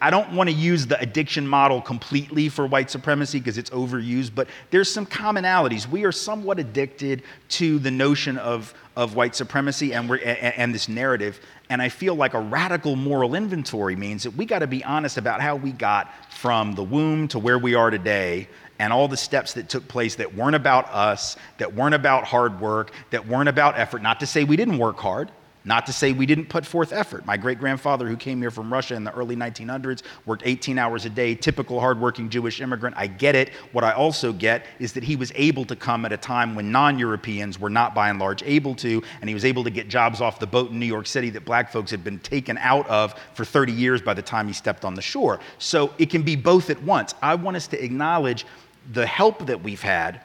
I 0.00 0.10
don't 0.10 0.32
want 0.32 0.50
to 0.50 0.54
use 0.54 0.86
the 0.86 0.98
addiction 1.00 1.46
model 1.46 1.80
completely 1.80 2.48
for 2.48 2.66
white 2.66 2.90
supremacy 2.90 3.38
because 3.38 3.58
it's 3.58 3.70
overused, 3.70 4.34
but 4.34 4.48
there's 4.70 4.90
some 4.90 5.06
commonalities. 5.06 5.88
We 5.88 6.04
are 6.04 6.10
somewhat 6.10 6.58
addicted 6.58 7.22
to 7.50 7.78
the 7.78 7.90
notion 7.90 8.38
of, 8.38 8.74
of 8.96 9.14
white 9.14 9.36
supremacy 9.36 9.94
and, 9.94 10.10
we're, 10.10 10.16
and, 10.16 10.54
and 10.56 10.74
this 10.74 10.88
narrative. 10.88 11.40
And 11.70 11.80
I 11.80 11.90
feel 11.90 12.16
like 12.16 12.34
a 12.34 12.40
radical 12.40 12.96
moral 12.96 13.36
inventory 13.36 13.94
means 13.94 14.24
that 14.24 14.34
we 14.34 14.46
got 14.46 14.60
to 14.60 14.66
be 14.66 14.82
honest 14.82 15.16
about 15.16 15.40
how 15.40 15.54
we 15.54 15.70
got 15.70 16.12
from 16.32 16.74
the 16.74 16.82
womb 16.82 17.28
to 17.28 17.38
where 17.38 17.58
we 17.58 17.74
are 17.74 17.90
today 17.90 18.48
and 18.80 18.92
all 18.92 19.06
the 19.06 19.16
steps 19.16 19.54
that 19.54 19.68
took 19.68 19.86
place 19.86 20.16
that 20.16 20.34
weren't 20.34 20.56
about 20.56 20.92
us, 20.92 21.36
that 21.58 21.74
weren't 21.74 21.94
about 21.94 22.24
hard 22.24 22.60
work, 22.60 22.92
that 23.10 23.26
weren't 23.26 23.48
about 23.48 23.78
effort. 23.78 24.02
Not 24.02 24.20
to 24.20 24.26
say 24.26 24.44
we 24.44 24.56
didn't 24.56 24.78
work 24.78 24.98
hard, 24.98 25.30
not 25.64 25.86
to 25.86 25.92
say 25.92 26.12
we 26.12 26.26
didn't 26.26 26.48
put 26.48 26.64
forth 26.64 26.92
effort. 26.92 27.26
My 27.26 27.36
great 27.36 27.58
grandfather, 27.58 28.08
who 28.08 28.16
came 28.16 28.40
here 28.40 28.50
from 28.50 28.72
Russia 28.72 28.94
in 28.94 29.04
the 29.04 29.12
early 29.12 29.36
1900s, 29.36 30.02
worked 30.26 30.42
18 30.44 30.78
hours 30.78 31.04
a 31.04 31.10
day, 31.10 31.34
typical 31.34 31.80
hardworking 31.80 32.30
Jewish 32.30 32.60
immigrant. 32.60 32.96
I 32.96 33.06
get 33.06 33.34
it. 33.34 33.50
What 33.72 33.84
I 33.84 33.92
also 33.92 34.32
get 34.32 34.66
is 34.78 34.92
that 34.94 35.04
he 35.04 35.16
was 35.16 35.32
able 35.34 35.64
to 35.66 35.76
come 35.76 36.04
at 36.04 36.12
a 36.12 36.16
time 36.16 36.54
when 36.54 36.72
non 36.72 36.98
Europeans 36.98 37.58
were 37.58 37.70
not 37.70 37.94
by 37.94 38.08
and 38.08 38.18
large 38.18 38.42
able 38.44 38.74
to, 38.76 39.02
and 39.20 39.28
he 39.28 39.34
was 39.34 39.44
able 39.44 39.64
to 39.64 39.70
get 39.70 39.88
jobs 39.88 40.20
off 40.20 40.38
the 40.38 40.46
boat 40.46 40.70
in 40.70 40.78
New 40.78 40.86
York 40.86 41.06
City 41.06 41.30
that 41.30 41.44
black 41.44 41.70
folks 41.70 41.90
had 41.90 42.04
been 42.04 42.18
taken 42.20 42.56
out 42.58 42.88
of 42.88 43.14
for 43.34 43.44
30 43.44 43.72
years 43.72 44.00
by 44.00 44.14
the 44.14 44.22
time 44.22 44.46
he 44.46 44.52
stepped 44.52 44.84
on 44.84 44.94
the 44.94 45.02
shore. 45.02 45.40
So 45.58 45.92
it 45.98 46.10
can 46.10 46.22
be 46.22 46.36
both 46.36 46.70
at 46.70 46.82
once. 46.82 47.14
I 47.22 47.34
want 47.34 47.56
us 47.56 47.66
to 47.68 47.84
acknowledge 47.84 48.46
the 48.92 49.06
help 49.06 49.46
that 49.46 49.62
we've 49.62 49.82
had 49.82 50.22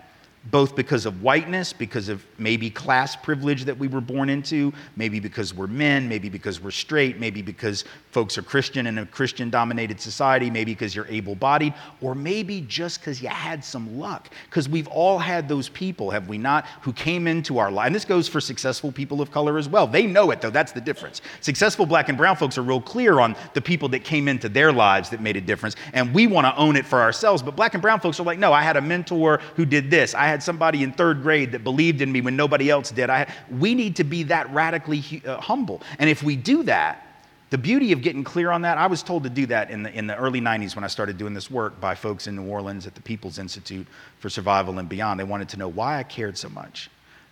both 0.52 0.76
because 0.76 1.06
of 1.06 1.22
whiteness, 1.22 1.72
because 1.72 2.10
of 2.10 2.26
maybe 2.38 2.70
class 2.70 3.16
privilege 3.16 3.64
that 3.64 3.78
we 3.78 3.88
were 3.88 4.02
born 4.02 4.30
into, 4.30 4.74
maybe 4.98 5.20
because 5.20 5.54
we're 5.54 5.68
men, 5.68 6.10
maybe 6.10 6.28
because 6.28 6.62
we're 6.62 6.70
straight, 6.70 7.18
maybe 7.18 7.42
because 7.42 7.86
folks 8.12 8.38
are 8.38 8.42
Christian 8.42 8.88
in 8.88 8.98
a 8.98 9.06
Christian 9.06 9.50
dominated 9.50 10.02
society, 10.02 10.50
maybe 10.50 10.74
because 10.74 10.94
you're 10.96 11.08
able 11.08 11.34
bodied, 11.34 11.74
or 12.02 12.14
maybe 12.14 12.62
just 12.62 13.00
because 13.00 13.22
you 13.22 13.30
had 13.30 13.64
some 13.64 13.98
luck. 13.98 14.30
Because 14.50 14.68
we've 14.68 14.88
all 14.90 15.18
had 15.18 15.48
those 15.48 15.70
people, 15.70 16.12
have 16.12 16.28
we 16.28 16.38
not, 16.38 16.66
who 16.82 16.92
came 16.92 17.26
into 17.26 17.58
our 17.58 17.72
life. 17.72 17.88
And 17.88 17.96
this 17.96 18.06
goes 18.06 18.28
for 18.28 18.42
successful 18.42 18.92
people 18.92 19.22
of 19.22 19.32
color 19.32 19.58
as 19.58 19.70
well. 19.70 19.88
They 19.88 20.06
know 20.06 20.32
it, 20.32 20.42
though. 20.42 20.50
That's 20.50 20.74
the 20.74 20.82
difference. 20.82 21.22
Successful 21.40 21.86
black 21.86 22.10
and 22.10 22.18
brown 22.18 22.36
folks 22.36 22.58
are 22.58 22.64
real 22.64 22.82
clear 22.82 23.20
on 23.20 23.36
the 23.54 23.62
people 23.62 23.88
that 23.90 24.04
came 24.04 24.28
into 24.28 24.50
their 24.50 24.74
lives 24.74 25.10
that 25.12 25.22
made 25.22 25.38
a 25.38 25.42
difference. 25.42 25.78
And 25.94 26.14
we 26.14 26.28
want 26.28 26.46
to 26.46 26.56
own 26.58 26.76
it 26.76 26.86
for 26.86 27.02
ourselves. 27.02 27.42
But 27.42 27.56
black 27.56 27.74
and 27.76 27.82
brown 27.82 28.02
folks 28.02 28.20
are 28.20 28.24
like, 28.24 28.40
no, 28.40 28.52
I 28.52 28.62
had 28.62 28.76
a 28.76 28.82
mentor 28.82 29.40
who 29.56 29.66
did 29.66 29.90
this. 29.90 30.14
I 30.14 30.33
had 30.34 30.42
somebody 30.42 30.82
in 30.82 30.92
third 30.92 31.22
grade 31.22 31.52
that 31.52 31.64
believed 31.64 32.02
in 32.02 32.12
me 32.12 32.20
when 32.20 32.36
nobody 32.36 32.70
else 32.70 32.90
did. 32.90 33.10
I, 33.10 33.32
we 33.52 33.76
need 33.76 33.96
to 33.98 34.04
be 34.04 34.24
that 34.24 34.52
radically 34.52 35.22
uh, 35.26 35.40
humble. 35.40 35.82
And 36.00 36.10
if 36.10 36.24
we 36.24 36.36
do 36.36 36.64
that, 36.64 37.08
the 37.52 37.58
beauty 37.60 37.92
of 37.92 38.02
getting 38.02 38.24
clear 38.24 38.50
on 38.50 38.64
that, 38.64 38.80
I 38.80 38.88
was 38.88 39.04
told 39.04 39.24
to 39.26 39.30
do 39.30 39.46
that 39.46 39.70
in 39.70 39.84
the, 39.84 39.94
in 39.94 40.08
the 40.08 40.16
early 40.18 40.42
90s 40.42 40.76
when 40.76 40.84
I 40.84 40.88
started 40.88 41.20
doing 41.20 41.36
this 41.36 41.52
work 41.52 41.80
by 41.80 41.94
folks 41.94 42.26
in 42.26 42.36
New 42.36 42.50
Orleans 42.50 42.88
at 42.88 42.96
the 42.96 43.02
People's 43.02 43.38
Institute 43.38 43.86
for 44.18 44.28
Survival 44.28 44.80
and 44.80 44.90
Beyond. 44.90 45.20
They 45.20 45.24
wanted 45.24 45.50
to 45.50 45.58
know 45.58 45.68
why 45.68 46.00
I 46.00 46.04
cared 46.04 46.36
so 46.36 46.50
much. 46.50 46.90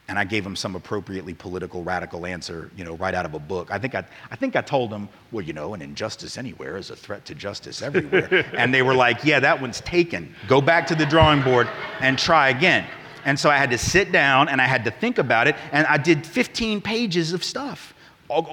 And 0.08 0.20
I 0.20 0.26
gave 0.26 0.46
him 0.46 0.56
some 0.56 0.76
appropriately 0.76 1.34
political, 1.34 1.84
radical 1.84 2.26
answer, 2.26 2.70
you 2.76 2.84
know, 2.84 2.96
right 2.96 3.14
out 3.14 3.26
of 3.26 3.34
a 3.34 3.40
book. 3.40 3.72
I 3.72 3.80
think 3.80 3.96
I, 3.96 4.04
I 4.30 4.36
think 4.36 4.56
I 4.56 4.62
told 4.62 4.92
him, 4.92 5.08
well, 5.32 5.46
you 5.46 5.54
know, 5.54 5.74
an 5.74 5.82
injustice 5.82 6.38
anywhere 6.38 6.76
is 6.76 6.90
a 6.90 6.96
threat 6.96 7.24
to 7.26 7.36
justice 7.36 7.82
everywhere. 7.82 8.46
and 8.58 8.74
they 8.74 8.82
were 8.82 8.96
like, 8.96 9.24
yeah, 9.24 9.40
that 9.40 9.62
one's 9.62 9.80
taken. 9.82 10.36
Go 10.48 10.60
back 10.60 10.86
to 10.88 10.96
the 10.96 11.06
drawing 11.06 11.42
board 11.42 11.70
and 12.02 12.20
try 12.20 12.50
again. 12.50 12.86
And 13.24 13.40
so 13.40 13.50
I 13.50 13.58
had 13.58 13.72
to 13.72 13.78
sit 13.78 14.12
down 14.12 14.50
and 14.50 14.60
I 14.60 14.66
had 14.66 14.84
to 14.86 14.92
think 14.92 15.18
about 15.18 15.48
it. 15.48 15.56
And 15.72 15.88
I 15.88 15.98
did 15.98 16.26
15 16.26 16.82
pages 16.82 17.32
of 17.32 17.44
stuff 17.44 17.94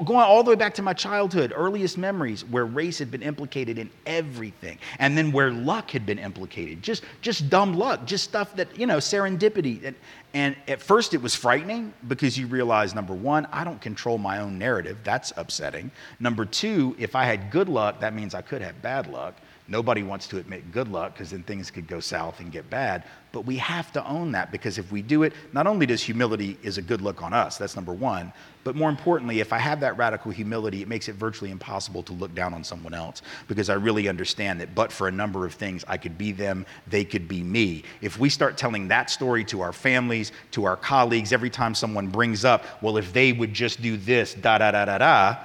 going 0.04 0.24
all 0.24 0.42
the 0.42 0.50
way 0.50 0.56
back 0.56 0.74
to 0.74 0.82
my 0.82 0.92
childhood, 0.92 1.52
earliest 1.54 1.96
memories 1.96 2.44
where 2.44 2.64
race 2.64 2.98
had 2.98 3.10
been 3.10 3.22
implicated 3.22 3.78
in 3.78 3.90
everything, 4.06 4.78
and 4.98 5.16
then 5.16 5.30
where 5.30 5.50
luck 5.50 5.90
had 5.90 6.04
been 6.04 6.18
implicated. 6.18 6.82
Just, 6.82 7.04
just 7.20 7.48
dumb 7.48 7.74
luck, 7.74 8.04
just 8.04 8.24
stuff 8.24 8.54
that, 8.56 8.76
you 8.76 8.86
know, 8.86 8.96
serendipity. 8.96 9.84
And, 9.84 9.96
and 10.34 10.56
at 10.66 10.80
first 10.80 11.14
it 11.14 11.22
was 11.22 11.34
frightening 11.34 11.92
because 12.08 12.36
you 12.36 12.46
realize 12.46 12.94
number 12.94 13.14
one, 13.14 13.46
I 13.52 13.64
don't 13.64 13.80
control 13.80 14.18
my 14.18 14.40
own 14.40 14.58
narrative. 14.58 14.98
That's 15.04 15.32
upsetting. 15.36 15.90
Number 16.18 16.44
two, 16.44 16.96
if 16.98 17.14
I 17.14 17.24
had 17.24 17.50
good 17.50 17.68
luck, 17.68 18.00
that 18.00 18.14
means 18.14 18.34
I 18.34 18.42
could 18.42 18.62
have 18.62 18.80
bad 18.82 19.06
luck. 19.06 19.34
Nobody 19.70 20.02
wants 20.02 20.26
to 20.28 20.38
admit 20.38 20.72
good 20.72 20.88
luck 20.88 21.12
because 21.12 21.30
then 21.30 21.42
things 21.42 21.70
could 21.70 21.86
go 21.86 22.00
south 22.00 22.40
and 22.40 22.50
get 22.50 22.70
bad. 22.70 23.04
But 23.32 23.42
we 23.42 23.56
have 23.58 23.92
to 23.92 24.06
own 24.08 24.32
that 24.32 24.50
because 24.50 24.78
if 24.78 24.90
we 24.90 25.02
do 25.02 25.24
it, 25.24 25.34
not 25.52 25.66
only 25.66 25.84
does 25.84 26.02
humility 26.02 26.56
is 26.62 26.78
a 26.78 26.82
good 26.82 27.02
look 27.02 27.22
on 27.22 27.34
us, 27.34 27.58
that's 27.58 27.76
number 27.76 27.92
one, 27.92 28.32
but 28.64 28.76
more 28.76 28.88
importantly, 28.88 29.40
if 29.40 29.52
I 29.52 29.58
have 29.58 29.80
that 29.80 29.98
radical 29.98 30.30
humility, 30.30 30.80
it 30.80 30.88
makes 30.88 31.08
it 31.08 31.16
virtually 31.16 31.50
impossible 31.50 32.02
to 32.04 32.14
look 32.14 32.34
down 32.34 32.54
on 32.54 32.64
someone 32.64 32.94
else 32.94 33.20
because 33.46 33.68
I 33.68 33.74
really 33.74 34.08
understand 34.08 34.58
that 34.62 34.74
but 34.74 34.90
for 34.90 35.06
a 35.06 35.12
number 35.12 35.44
of 35.44 35.52
things, 35.52 35.84
I 35.86 35.98
could 35.98 36.16
be 36.16 36.32
them, 36.32 36.64
they 36.86 37.04
could 37.04 37.28
be 37.28 37.42
me. 37.42 37.84
If 38.00 38.18
we 38.18 38.30
start 38.30 38.56
telling 38.56 38.88
that 38.88 39.10
story 39.10 39.44
to 39.46 39.60
our 39.60 39.74
families, 39.74 40.32
to 40.52 40.64
our 40.64 40.76
colleagues, 40.76 41.30
every 41.30 41.50
time 41.50 41.74
someone 41.74 42.06
brings 42.06 42.46
up, 42.46 42.64
well, 42.80 42.96
if 42.96 43.12
they 43.12 43.32
would 43.32 43.52
just 43.52 43.82
do 43.82 43.98
this, 43.98 44.32
da 44.32 44.56
da 44.56 44.70
da 44.70 44.86
da 44.86 44.96
da, 44.96 45.36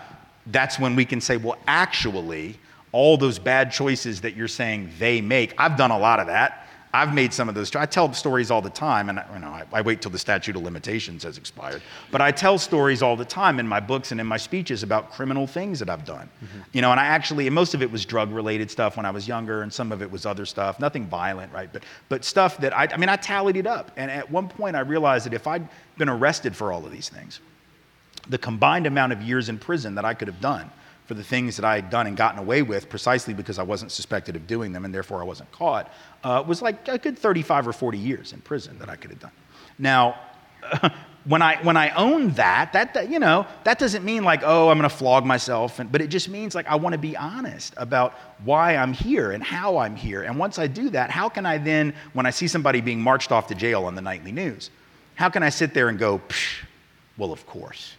that's 0.48 0.80
when 0.80 0.96
we 0.96 1.04
can 1.04 1.20
say, 1.20 1.36
well, 1.36 1.58
actually, 1.68 2.58
all 2.94 3.18
those 3.18 3.40
bad 3.40 3.72
choices 3.72 4.22
that 4.22 4.36
you're 4.36 4.48
saying 4.48 4.90
they 5.00 5.20
make. 5.20 5.54
I've 5.58 5.76
done 5.76 5.92
a 5.92 6.00
lot 6.00 6.22
of 6.22 6.28
that. 6.28 6.64
I've 6.96 7.12
made 7.12 7.34
some 7.34 7.50
of 7.50 7.56
those. 7.56 7.76
I 7.76 7.88
tell 7.88 8.14
stories 8.14 8.52
all 8.52 8.62
the 8.62 8.70
time, 8.70 9.10
and 9.10 9.20
you 9.34 9.40
know, 9.40 9.48
I, 9.48 9.64
I, 9.74 9.82
wait 9.82 10.00
till 10.00 10.12
the 10.12 10.20
statute 10.20 10.56
of 10.56 10.62
limitations 10.62 11.24
has 11.24 11.40
expired. 11.40 11.82
But 12.12 12.22
I 12.22 12.32
tell 12.32 12.60
stories 12.60 13.02
all 13.02 13.16
the 13.16 13.26
time 13.26 13.60
in 13.60 13.68
my 13.68 13.80
books 13.80 14.12
and 14.12 14.22
in 14.22 14.28
my 14.28 14.38
speeches 14.38 14.84
about 14.84 15.12
criminal 15.12 15.48
things 15.48 15.80
that 15.80 15.90
I've 15.90 16.06
done. 16.06 16.30
Mm-hmm. 16.44 16.60
You 16.72 16.84
know, 16.84 16.92
and 16.92 17.00
I 17.00 17.06
actually, 17.06 17.48
and 17.48 17.56
most 17.56 17.74
of 17.74 17.82
it 17.82 17.92
was 17.92 18.06
drug-related 18.06 18.70
stuff 18.70 18.96
when 18.96 19.08
I 19.08 19.12
was 19.12 19.28
younger, 19.28 19.64
and 19.64 19.74
some 19.74 19.92
of 19.92 20.04
it 20.04 20.12
was 20.12 20.28
other 20.28 20.46
stuff. 20.46 20.80
Nothing 20.80 21.08
violent, 21.08 21.52
right? 21.52 21.74
But 21.74 21.84
but 22.10 22.24
stuff 22.24 22.60
that 22.60 22.78
I, 22.78 22.88
I 22.94 22.98
mean, 22.98 23.10
I 23.10 23.16
tallied 23.16 23.58
it 23.58 23.66
up, 23.66 23.92
and 23.98 24.12
at 24.12 24.30
one 24.30 24.48
point 24.48 24.76
I 24.76 24.82
realized 24.82 25.26
that 25.26 25.34
if 25.34 25.48
I'd 25.48 25.68
been 25.98 26.10
arrested 26.10 26.56
for 26.56 26.72
all 26.72 26.86
of 26.86 26.92
these 26.92 27.10
things, 27.10 27.40
the 28.30 28.38
combined 28.38 28.86
amount 28.86 29.14
of 29.14 29.22
years 29.24 29.50
in 29.50 29.58
prison 29.58 29.96
that 29.96 30.06
I 30.06 30.14
could 30.14 30.28
have 30.28 30.42
done 30.42 30.70
for 31.14 31.18
the 31.18 31.24
things 31.24 31.56
that 31.58 31.66
I 31.66 31.76
had 31.76 31.92
done 31.92 32.08
and 32.08 32.18
gotten 32.18 32.40
away 32.40 32.64
with 32.64 32.90
precisely 32.90 33.36
because 33.36 33.60
I 33.60 33.64
wasn't 33.64 33.92
suspected 33.92 34.36
of 34.36 34.48
doing 34.48 34.74
them 34.74 34.84
and 34.84 34.94
therefore 34.94 35.22
I 35.22 35.26
wasn't 35.26 35.52
caught 35.52 35.94
uh, 36.24 36.44
was 36.46 36.62
like 36.62 36.88
a 36.88 36.98
good 36.98 37.20
35 37.20 37.68
or 37.68 37.74
40 37.74 38.00
years 38.00 38.34
in 38.34 38.42
prison 38.42 38.80
that 38.80 38.90
I 38.90 38.96
could 38.96 39.12
have 39.12 39.20
done. 39.20 39.32
Now, 39.78 40.20
when 41.26 41.44
I 41.44 41.58
when 41.62 41.78
I 41.78 41.92
own 41.92 42.32
that, 42.32 42.74
that, 42.74 42.96
that 42.96 43.12
you 43.12 43.20
know 43.20 43.46
that 43.64 43.78
doesn't 43.78 44.04
mean 44.04 44.24
like 44.24 44.42
oh 44.44 44.70
I'm 44.70 44.78
going 44.80 44.90
to 44.90 44.96
flog 44.96 45.24
myself, 45.24 45.80
and, 45.80 45.92
but 45.92 46.02
it 46.02 46.08
just 46.08 46.30
means 46.30 46.56
like 46.56 46.66
I 46.68 46.76
want 46.76 46.94
to 46.94 47.00
be 47.00 47.16
honest 47.16 47.76
about 47.78 48.14
why 48.44 48.76
I'm 48.76 48.94
here 48.94 49.32
and 49.32 49.44
how 49.44 49.78
I'm 49.78 49.96
here. 49.96 50.24
And 50.24 50.40
once 50.40 50.58
I 50.58 50.66
do 50.66 50.90
that, 50.92 51.12
how 51.12 51.30
can 51.30 51.46
I 51.46 51.60
then 51.60 51.94
when 52.14 52.26
I 52.26 52.32
see 52.32 52.48
somebody 52.48 52.82
being 52.82 53.02
marched 53.02 53.32
off 53.32 53.48
to 53.48 53.56
jail 53.56 53.86
on 53.86 53.94
the 53.94 54.02
nightly 54.02 54.32
news, 54.32 54.72
how 55.14 55.30
can 55.30 55.44
I 55.44 55.50
sit 55.50 55.76
there 55.76 55.90
and 55.90 56.00
go, 56.00 56.22
well 57.18 57.32
of 57.32 57.46
course 57.46 57.96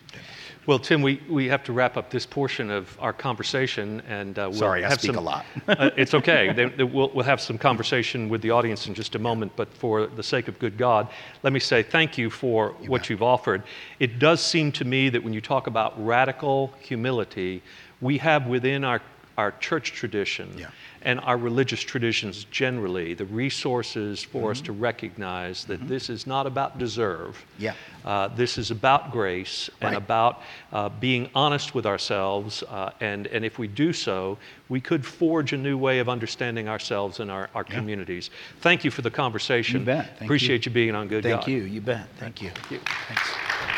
well, 0.67 0.79
Tim, 0.79 1.03
we, 1.03 1.21
we 1.29 1.47
have 1.49 1.63
to 1.65 1.73
wrap 1.73 1.97
up 1.97 2.11
this 2.11 2.25
portion 2.25 2.71
of 2.71 2.97
our 2.99 3.13
conversation, 3.13 4.03
and 4.09 4.39
uh, 4.39 4.49
we'll 4.51 4.59
sorry, 4.59 4.85
I 4.85 4.91
speak 4.91 5.13
some, 5.13 5.17
a 5.17 5.21
lot. 5.21 5.45
uh, 5.69 5.91
it's 5.97 6.15
okay. 6.15 6.53
They, 6.53 6.67
they, 6.67 6.85
we'll, 6.85 7.11
we'll 7.11 7.25
have 7.25 7.41
some 7.41 7.59
conversation 7.59 8.29
with 8.29 8.41
the 8.41 8.51
audience 8.51 8.87
in 8.87 8.95
just 8.95 9.15
a 9.15 9.19
moment, 9.19 9.53
but 9.57 9.69
for 9.75 10.07
the 10.07 10.23
sake 10.23 10.49
of 10.49 10.59
good 10.59 10.79
God, 10.79 11.09
let 11.43 11.53
me 11.53 11.61
say 11.61 11.83
thank 11.83 12.17
you 12.17 12.31
for 12.31 12.75
you 12.81 12.91
what 12.91 13.03
bet. 13.03 13.11
you've 13.11 13.23
offered. 13.23 13.63
It 14.01 14.19
does 14.19 14.41
seem 14.41 14.73
to 14.73 14.85
me 14.85 15.11
that 15.11 15.23
when 15.23 15.35
you 15.35 15.41
talk 15.43 15.67
about 15.67 16.03
radical 16.03 16.73
humility, 16.81 17.63
we 18.01 18.19
have 18.19 18.47
within 18.47 18.85
our 18.85 19.03
our 19.37 19.53
church 19.53 19.93
tradition 19.93 20.53
yeah. 20.57 20.71
and 21.03 21.21
our 21.21 21.37
religious 21.37 21.81
traditions 21.81 22.45
generally, 22.51 23.15
the 23.15 23.25
resources 23.25 24.23
for 24.23 24.43
mm-hmm. 24.43 24.51
us 24.51 24.61
to 24.61 24.73
recognize 24.73 25.65
that 25.65 25.81
mm-hmm. 25.81 25.89
this 25.89 26.09
is 26.09 26.27
not 26.27 26.47
about 26.47 26.79
deserve. 26.79 27.45
Yeah. 27.59 27.75
Uh, 28.05 28.29
this 28.29 28.59
is 28.59 28.71
about 28.71 29.11
grace 29.11 29.71
right. 29.81 29.89
and 29.89 29.97
about 29.97 30.43
uh, 30.73 30.89
being 30.89 31.29
honest 31.35 31.75
with 31.75 31.87
ourselves. 31.87 32.63
Uh, 32.63 32.91
and, 33.01 33.27
and 33.29 33.45
if 33.45 33.59
we 33.59 33.67
do 33.67 33.93
so, 33.93 34.39
we 34.69 34.81
could 34.81 35.05
forge 35.05 35.53
a 35.53 35.59
new 35.59 35.77
way 35.77 35.99
of 35.99 36.09
understanding 36.09 36.69
ourselves 36.69 37.21
and 37.21 37.31
our, 37.31 37.49
our 37.55 37.65
yeah. 37.69 37.75
communities. 37.75 38.31
Thank 38.61 38.85
you 38.85 38.91
for 38.91 39.03
the 39.03 39.11
conversation. 39.11 39.81
You 39.81 39.87
bet. 39.87 40.07
Thank 40.19 40.23
Appreciate 40.23 40.67
you. 40.67 40.71
you. 40.71 40.75
being 40.75 40.95
on 40.95 41.09
Good 41.09 41.23
Thank 41.23 41.41
God. 41.41 41.49
you. 41.49 41.63
You 41.63 41.81
bet. 41.81 42.07
Thank 42.19 42.41
you. 42.43 42.51
Thank 42.51 42.71
you. 42.71 42.81
Thanks. 43.09 43.74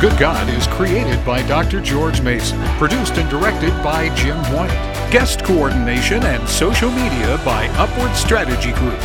Good 0.00 0.18
God 0.18 0.48
is 0.50 0.66
created 0.66 1.24
by 1.24 1.42
Dr. 1.46 1.80
George 1.80 2.20
Mason, 2.20 2.62
produced 2.76 3.14
and 3.14 3.28
directed 3.30 3.70
by 3.82 4.14
Jim 4.14 4.36
White. 4.52 4.70
Guest 5.10 5.42
coordination 5.44 6.22
and 6.22 6.46
social 6.48 6.90
media 6.90 7.40
by 7.44 7.66
Upward 7.78 8.14
Strategy 8.14 8.72
Group. 8.72 9.00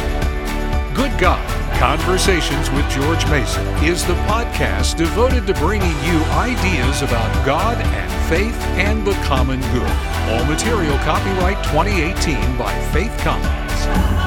Good 0.93 1.17
God 1.19 1.61
Conversations 1.81 2.69
with 2.69 2.87
George 2.91 3.25
Mason 3.31 3.65
is 3.83 4.05
the 4.05 4.13
podcast 4.29 4.97
devoted 4.97 5.47
to 5.47 5.53
bringing 5.55 5.89
you 6.03 6.21
ideas 6.29 7.01
about 7.01 7.43
God 7.43 7.75
and 7.75 8.29
faith 8.29 8.55
and 8.77 9.03
the 9.03 9.13
common 9.23 9.59
good. 9.73 9.91
All 10.29 10.45
material 10.45 10.95
copyright 10.99 11.57
2018 11.63 12.55
by 12.55 12.79
Faith 12.91 13.17
Commons. 13.21 14.20